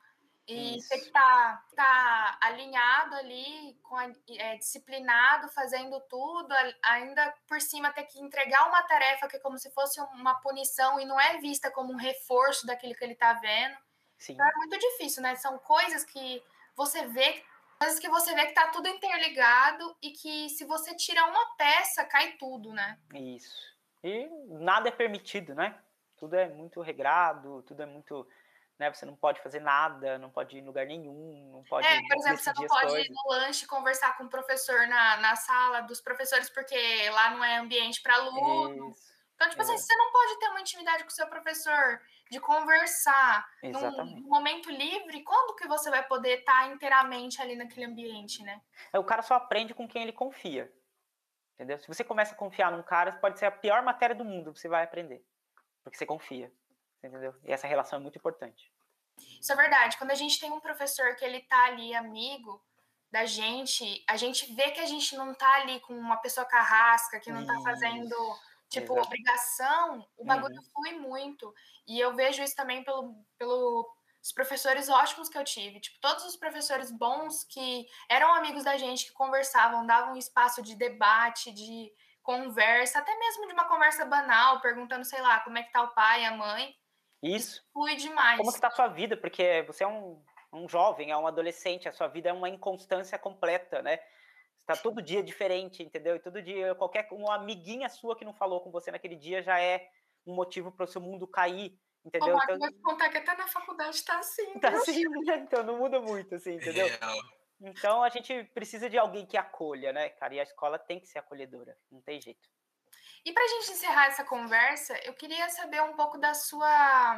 [0.46, 0.88] e Isso.
[0.90, 7.58] ter que estar tá, tá alinhado ali, com a, é, disciplinado, fazendo tudo, ainda por
[7.58, 11.18] cima ter que entregar uma tarefa que é como se fosse uma punição e não
[11.18, 13.76] é vista como um reforço daquilo que ele está vendo.
[14.22, 14.34] Sim.
[14.34, 15.34] Então é muito difícil, né?
[15.34, 16.40] São coisas que
[16.76, 17.44] você vê,
[17.80, 22.04] coisas que você vê que tá tudo interligado e que se você tirar uma peça,
[22.04, 23.00] cai tudo, né?
[23.12, 23.52] Isso.
[24.04, 25.76] E nada é permitido, né?
[26.16, 28.28] Tudo é muito regrado, tudo é muito.
[28.78, 31.86] Né, você não pode fazer nada, não pode ir em lugar nenhum, não pode.
[31.86, 33.06] É, por exemplo, você não pode coisas.
[33.06, 37.44] ir no lanche conversar com o professor na, na sala dos professores, porque lá não
[37.44, 38.90] é ambiente para aluno.
[38.90, 39.12] Isso.
[39.34, 39.74] Então, tipo assim, é.
[39.74, 42.00] assim, você não pode ter uma intimidade com o seu professor,
[42.32, 47.84] de conversar num, num, momento livre, quando que você vai poder estar inteiramente ali naquele
[47.84, 48.62] ambiente, né?
[48.90, 50.72] É, o cara só aprende com quem ele confia.
[51.54, 51.78] Entendeu?
[51.78, 54.58] Se você começa a confiar num cara, pode ser a pior matéria do mundo que
[54.58, 55.22] você vai aprender.
[55.84, 56.50] Porque você confia.
[57.04, 57.34] Entendeu?
[57.44, 58.72] E essa relação é muito importante.
[59.38, 59.98] Isso é verdade.
[59.98, 62.64] Quando a gente tem um professor que ele tá ali amigo
[63.10, 67.20] da gente, a gente vê que a gente não tá ali com uma pessoa carrasca,
[67.20, 68.16] que não tá fazendo
[68.72, 69.06] Tipo, Exato.
[69.06, 70.70] obrigação, o bagulho uhum.
[70.72, 71.54] flui muito.
[71.86, 73.86] E eu vejo isso também pelo, pelo
[74.22, 75.78] os professores ótimos que eu tive.
[75.78, 80.74] Tipo, todos os professores bons que eram amigos da gente, que conversavam, davam espaço de
[80.74, 81.92] debate, de
[82.22, 85.92] conversa, até mesmo de uma conversa banal, perguntando, sei lá, como é que tá o
[85.92, 86.74] pai, a mãe.
[87.22, 87.58] Isso.
[87.58, 88.38] Isso flui demais.
[88.38, 89.16] Como que tá a sua vida?
[89.16, 93.18] Porque você é um, um jovem, é um adolescente, a sua vida é uma inconstância
[93.18, 93.98] completa, né?
[94.62, 96.16] Está todo dia diferente, entendeu?
[96.16, 99.60] E todo dia, qualquer uma amiguinha sua que não falou com você naquele dia já
[99.60, 99.90] é
[100.24, 102.38] um motivo para o seu mundo cair, entendeu?
[102.42, 104.58] Então, vai contar que até na faculdade está assim.
[104.60, 105.36] Tá assim, né?
[105.38, 106.86] Então não muda muito, assim, entendeu?
[107.60, 110.34] Então a gente precisa de alguém que acolha, né, cara?
[110.34, 112.48] E a escola tem que ser acolhedora, não tem jeito.
[113.24, 117.16] E para a gente encerrar essa conversa, eu queria saber um pouco da sua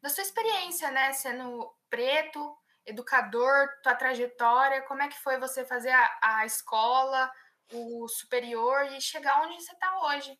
[0.00, 2.56] da sua experiência, né, sendo preto,
[2.88, 7.30] educador, tua trajetória, como é que foi você fazer a, a escola,
[7.72, 10.38] o superior e chegar onde você está hoje?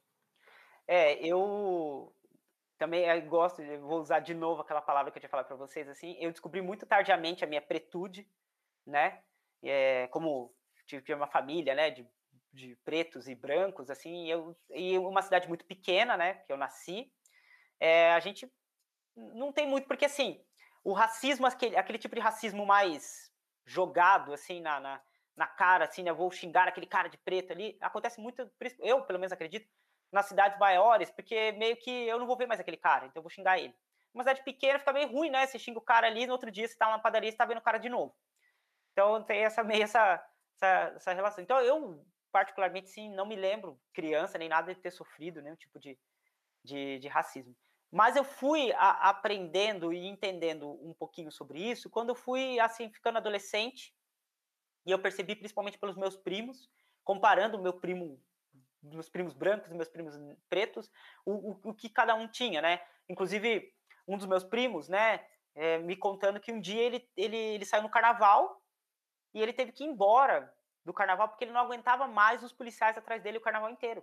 [0.87, 2.15] É, eu
[2.79, 5.89] também eh, gosto, vou usar de novo aquela palavra que eu tinha falado para vocês,
[5.89, 8.27] assim, eu descobri muito tardiamente a minha pretude,
[8.87, 9.23] né,
[9.63, 10.55] é, como
[10.87, 12.09] tive uma família, né, de,
[12.53, 17.13] de pretos e brancos, assim, eu, e uma cidade muito pequena, né, que eu nasci,
[17.81, 18.51] é, a gente
[19.15, 20.41] não tem muito, porque assim,
[20.89, 23.31] o racismo, aquele, aquele tipo de racismo mais
[23.67, 25.01] jogado, assim, na, na,
[25.37, 26.11] na cara, assim, né?
[26.15, 29.69] Vou xingar aquele cara de preto ali, acontece muito, eu pelo menos acredito,
[30.11, 33.23] nas cidades maiores, porque meio que eu não vou ver mais aquele cara, então eu
[33.23, 33.77] vou xingar ele.
[34.15, 35.47] Uma cidade pequena fica meio ruim, né?
[35.47, 37.59] Você xinga o cara ali, no outro dia você tá na padaria e tá vendo
[37.59, 38.17] o cara de novo.
[38.93, 41.45] Então tem essa meio essa, essa, essa relação.
[41.45, 45.79] Então eu, particularmente, sim, não me lembro, criança, nem nada de ter sofrido nenhum tipo
[45.79, 45.99] de,
[46.65, 47.55] de, de racismo.
[47.91, 52.91] Mas eu fui a, aprendendo e entendendo um pouquinho sobre isso quando eu fui, assim,
[52.91, 53.95] ficando adolescente.
[54.87, 56.71] E eu percebi, principalmente pelos meus primos,
[57.03, 58.23] comparando o meu primo,
[58.83, 60.15] meus primos brancos e meus primos
[60.49, 60.91] pretos,
[61.25, 62.81] o, o, o, que cada um tinha, né?
[63.09, 63.73] Inclusive,
[64.07, 67.83] um dos meus primos, né, é, me contando que um dia ele, ele, ele saiu
[67.83, 68.63] no carnaval
[69.35, 70.53] e ele teve que ir embora
[70.85, 74.03] do carnaval porque ele não aguentava mais os policiais atrás dele o carnaval inteiro.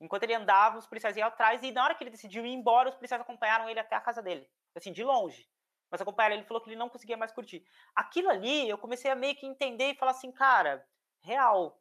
[0.00, 2.88] Enquanto ele andava, os policiais iam atrás e na hora que ele decidiu ir embora,
[2.88, 4.48] os policiais acompanharam ele até a casa dele.
[4.74, 5.48] Assim, de longe.
[5.90, 7.66] Mas acompanharam ele, ele falou que ele não conseguia mais curtir.
[7.94, 10.86] Aquilo ali, eu comecei a meio que entender e falar assim, cara,
[11.22, 11.80] real,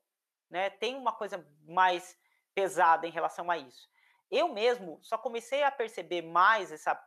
[0.50, 0.70] né?
[0.70, 2.18] Tem uma coisa mais
[2.54, 3.90] pesada em relação a isso.
[4.32, 7.00] Eu mesmo só comecei a perceber mais essa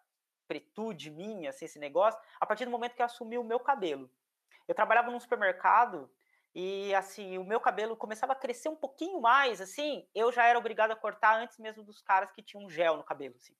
[0.46, 4.10] pretude minha, assim, esse negócio, a partir do momento que eu assumi o meu cabelo.
[4.66, 6.10] Eu trabalhava num supermercado
[6.54, 10.58] e assim, o meu cabelo começava a crescer um pouquinho mais, assim, eu já era
[10.58, 13.54] obrigado a cortar antes mesmo dos caras que tinham gel no cabelo, assim,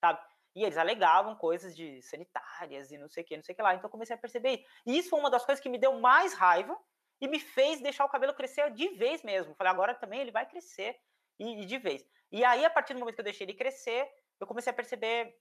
[0.00, 0.20] sabe?
[0.54, 3.62] E eles alegavam coisas de sanitárias e não sei o que, não sei o que
[3.62, 3.74] lá.
[3.74, 4.64] Então eu comecei a perceber.
[4.84, 6.78] E isso foi uma das coisas que me deu mais raiva
[7.20, 9.54] e me fez deixar o cabelo crescer de vez mesmo.
[9.54, 11.00] Falei, agora também ele vai crescer
[11.38, 12.06] e, e de vez.
[12.30, 14.06] E aí, a partir do momento que eu deixei ele crescer,
[14.38, 15.34] eu comecei a perceber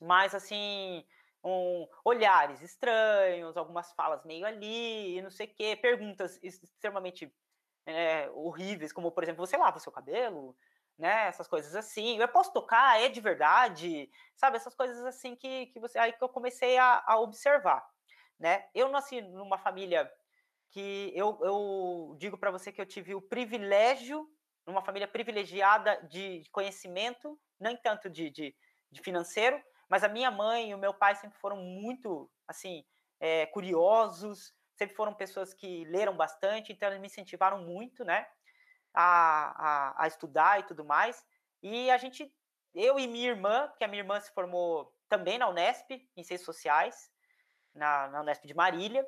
[0.00, 1.04] mais assim,
[1.42, 7.32] um, olhares estranhos, algumas falas meio ali, não sei o quê, perguntas extremamente
[7.86, 10.56] é, horríveis, como, por exemplo, você lava o seu cabelo,
[10.98, 11.26] né?
[11.28, 12.18] Essas coisas assim.
[12.18, 14.56] Eu posso tocar, é de verdade, sabe?
[14.56, 15.98] Essas coisas assim que, que você.
[15.98, 17.84] Aí que eu comecei a, a observar,
[18.38, 18.68] né?
[18.74, 20.10] Eu nasci numa família
[20.70, 24.30] que eu, eu digo para você que eu tive o privilégio,
[24.66, 28.54] numa família privilegiada de conhecimento, nem tanto de, de,
[28.90, 29.60] de financeiro,
[29.90, 32.84] mas a minha mãe e o meu pai sempre foram muito, assim,
[33.18, 38.26] é, curiosos, sempre foram pessoas que leram bastante, então eles me incentivaram muito, né,
[38.94, 41.26] a, a, a estudar e tudo mais.
[41.60, 42.32] E a gente,
[42.72, 46.46] eu e minha irmã, que a minha irmã se formou também na Unesp, em Ciências
[46.46, 47.10] Sociais,
[47.74, 49.06] na, na Unesp de Marília,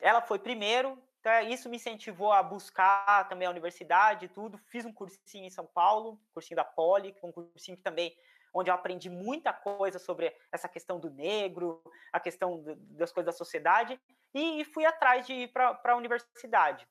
[0.00, 4.58] ela foi primeiro, então isso me incentivou a buscar também a universidade e tudo.
[4.58, 8.14] Fiz um cursinho em São Paulo, cursinho da Poli, um cursinho que também
[8.56, 13.36] onde eu aprendi muita coisa sobre essa questão do negro, a questão das coisas da
[13.36, 14.00] sociedade,
[14.34, 16.86] e, fui atrás de ir para a universidade.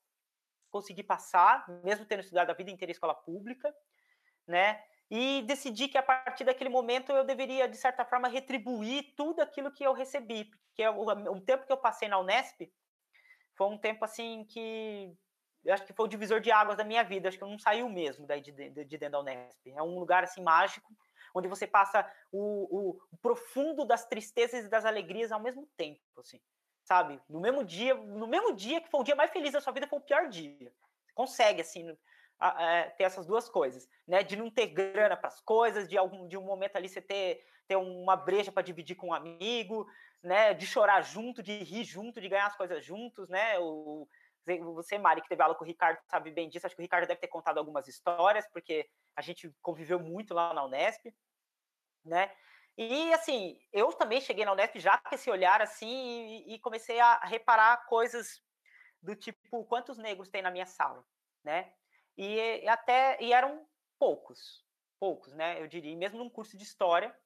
[0.70, 3.74] Consegui passar, mesmo tendo estudado a vida inteira em escola pública,
[4.48, 4.84] né?
[5.10, 9.72] E decidi que a partir daquele momento eu deveria, de certa forma, retribuir tudo aquilo
[9.72, 12.62] que eu recebi, porque o, o tempo que eu passei na Unesp
[13.56, 15.16] foi um tempo assim que
[15.64, 17.28] eu acho que foi o divisor de águas da minha vida.
[17.28, 19.68] Acho que eu não saiu mesmo daí de, de, de dentro da Unesp.
[19.68, 20.94] É um lugar assim mágico,
[21.36, 26.40] onde você passa o, o, profundo das tristezas e das alegrias ao mesmo tempo, assim,
[26.84, 27.22] sabe?
[27.30, 29.88] No mesmo dia, no mesmo dia que foi o dia mais feliz da sua vida,
[29.88, 30.72] foi o pior dia.
[31.06, 31.96] Você consegue, assim,
[32.42, 34.24] é, ter essas duas coisas, né?
[34.24, 37.44] De não ter grana para as coisas, de algum de um momento ali você ter,
[37.68, 39.86] ter uma breja para dividir com um amigo,
[40.24, 40.54] né?
[40.54, 43.60] De chorar junto, de rir junto, de ganhar as coisas juntos, né?
[43.60, 44.08] O,
[44.74, 46.66] você, Mari, que teve aula com o Ricardo, sabe bem disso.
[46.66, 50.54] Acho que o Ricardo deve ter contado algumas histórias, porque a gente conviveu muito lá
[50.54, 51.08] na Unesp,
[52.06, 52.32] né?
[52.78, 55.88] E, assim, eu também cheguei na Unesp já com esse olhar, assim,
[56.48, 58.42] e, e comecei a reparar coisas
[59.02, 61.06] do tipo, quantos negros tem na minha sala,
[61.44, 61.74] né?
[62.18, 63.68] E, e até, e eram
[64.00, 64.66] poucos,
[65.00, 65.62] poucos, né?
[65.62, 67.18] Eu diria, mesmo num curso de História,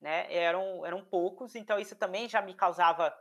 [0.00, 0.32] né?
[0.34, 3.16] Eram, eram poucos, então isso também já me causava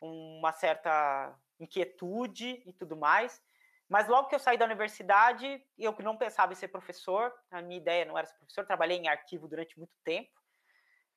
[0.00, 3.42] uma certa inquietude e tudo mais.
[3.90, 7.76] Mas logo que eu saí da universidade, eu não pensava em ser professor, a minha
[7.76, 10.30] ideia não era ser professor, trabalhei em arquivo durante muito tempo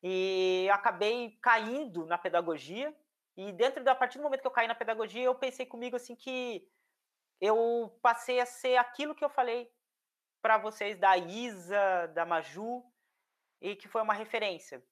[0.02, 2.92] e acabei caindo na pedagogia.
[3.38, 5.96] E dentro da a partir do momento que eu caí na pedagogia, eu pensei comigo
[5.96, 6.68] assim que
[7.40, 9.72] eu passei a ser aquilo que eu falei
[10.42, 12.84] para vocês da Isa, da Maju,
[13.62, 14.84] e que foi uma referência.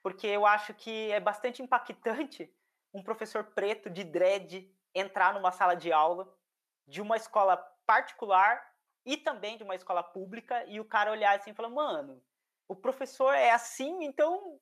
[0.00, 2.54] Porque eu acho que é bastante impactante
[2.94, 6.32] um professor preto de dread entrar numa sala de aula
[6.86, 7.56] de uma escola
[7.86, 8.62] particular
[9.04, 12.22] e também de uma escola pública e o cara olhar assim e falar: "Mano,
[12.68, 14.60] o professor é assim, então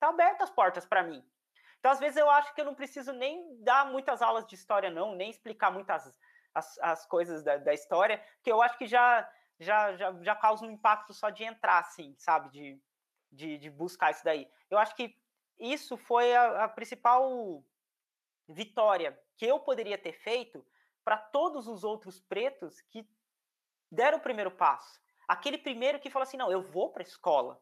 [0.00, 1.24] tá abertas as portas para mim".
[1.78, 4.90] Então, às vezes eu acho que eu não preciso nem dar muitas aulas de história
[4.90, 6.18] não, nem explicar muitas
[6.54, 9.28] as, as coisas da, da história, que eu acho que já
[9.60, 12.50] já, já, já causa um impacto só de entrar, assim, sabe?
[12.50, 12.80] De,
[13.30, 14.48] de, de buscar isso daí.
[14.70, 15.16] Eu acho que
[15.58, 17.64] isso foi a, a principal
[18.48, 20.64] vitória que eu poderia ter feito
[21.08, 23.08] para todos os outros pretos que
[23.90, 25.00] deram o primeiro passo.
[25.26, 27.58] Aquele primeiro que falou assim: não, eu vou para a escola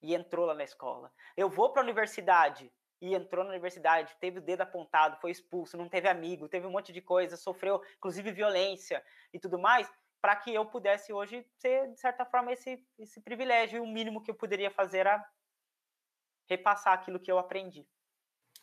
[0.00, 1.12] e entrou lá na escola.
[1.36, 2.72] Eu vou para a universidade
[3.02, 6.70] e entrou na universidade, teve o dedo apontado, foi expulso, não teve amigo, teve um
[6.70, 11.92] monte de coisa, sofreu inclusive violência e tudo mais, para que eu pudesse hoje ter,
[11.92, 13.76] de certa forma, esse, esse privilégio.
[13.76, 15.22] E o mínimo que eu poderia fazer era
[16.48, 17.86] repassar aquilo que eu aprendi.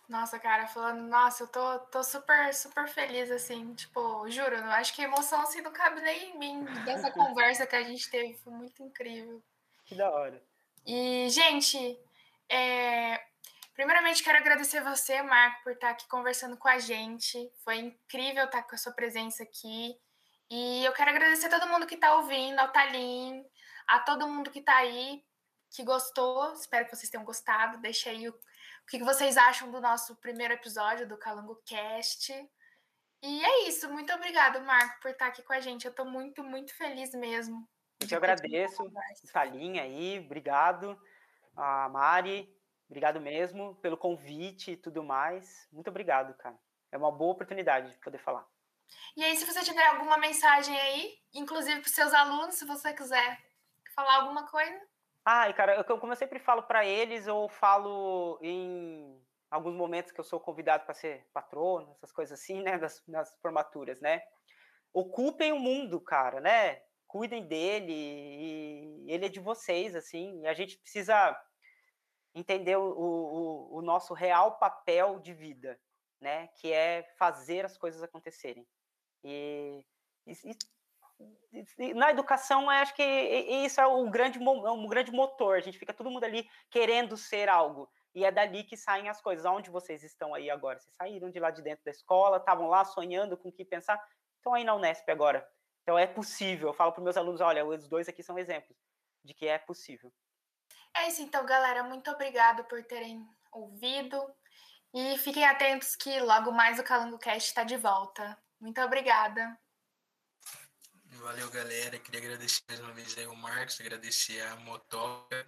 [0.07, 4.93] Nossa, cara, falando, nossa, eu tô, tô super, super feliz, assim, tipo, juro, eu acho
[4.93, 8.33] que a emoção, assim, não cabe nem em mim, dessa conversa que a gente teve,
[8.35, 9.41] foi muito incrível.
[9.85, 10.43] Que da hora.
[10.85, 11.97] E, gente,
[12.49, 13.23] é...
[13.73, 18.63] primeiramente quero agradecer você, Marco, por estar aqui conversando com a gente, foi incrível estar
[18.63, 19.97] com a sua presença aqui,
[20.49, 23.43] e eu quero agradecer a todo mundo que tá ouvindo, ao Talim,
[23.87, 25.23] a todo mundo que tá aí,
[25.71, 28.37] que gostou, espero que vocês tenham gostado, deixa aí o
[28.83, 32.31] o que vocês acham do nosso primeiro episódio do Calango Cast.
[33.21, 33.91] E é isso.
[33.91, 35.85] Muito obrigado, Marco, por estar aqui com a gente.
[35.85, 37.67] Eu estou muito, muito feliz mesmo.
[38.01, 38.83] Eu te agradeço,
[39.25, 40.99] Salinha aí, obrigado.
[41.55, 42.53] A Mari,
[42.89, 45.67] obrigado mesmo pelo convite e tudo mais.
[45.71, 46.59] Muito obrigado, cara.
[46.91, 48.45] É uma boa oportunidade de poder falar.
[49.15, 52.93] E aí, se você tiver alguma mensagem aí, inclusive para os seus alunos, se você
[52.93, 53.39] quiser
[53.95, 54.92] falar alguma coisa.
[55.25, 60.23] E cara, como eu sempre falo para eles, eu falo em alguns momentos que eu
[60.23, 64.21] sou convidado para ser patrono, essas coisas assim, né, das, nas formaturas, né?
[64.91, 66.81] Ocupem o mundo, cara, né?
[67.07, 70.41] Cuidem dele e ele é de vocês, assim.
[70.41, 71.39] E a gente precisa
[72.35, 75.79] entender o, o, o nosso real papel de vida,
[76.19, 76.47] né?
[76.55, 78.67] Que é fazer as coisas acontecerem.
[79.23, 79.85] E
[81.95, 85.57] na educação, acho que isso é um grande, é um grande motor.
[85.57, 87.89] A gente fica todo mundo ali querendo ser algo.
[88.15, 89.45] E é dali que saem as coisas.
[89.45, 90.79] Onde vocês estão aí agora?
[90.79, 94.01] Vocês saíram de lá de dentro da escola, estavam lá sonhando com o que pensar,
[94.37, 95.47] estão aí na Unesp agora.
[95.83, 96.69] Então é possível.
[96.69, 98.77] Eu falo para meus alunos: olha, os dois aqui são exemplos
[99.23, 100.11] de que é possível.
[100.95, 101.83] É isso, então, galera.
[101.83, 104.23] Muito obrigado por terem ouvido.
[104.93, 108.37] E fiquem atentos que logo mais o Calango Cast está de volta.
[108.59, 109.57] Muito obrigada.
[111.23, 111.97] Valeu, galera.
[111.99, 115.47] Queria agradecer mais uma vez aí o Marcos, agradecer a Motoca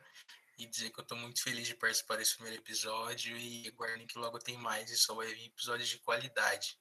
[0.57, 4.17] e dizer que eu estou muito feliz de participar desse primeiro episódio e aguardem que
[4.17, 6.79] logo tem mais e só vai vir episódios de qualidade.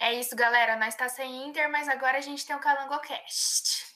[0.00, 0.74] É isso, galera.
[0.74, 3.91] Nós está sem Inter, mas agora a gente tem o Calangocast.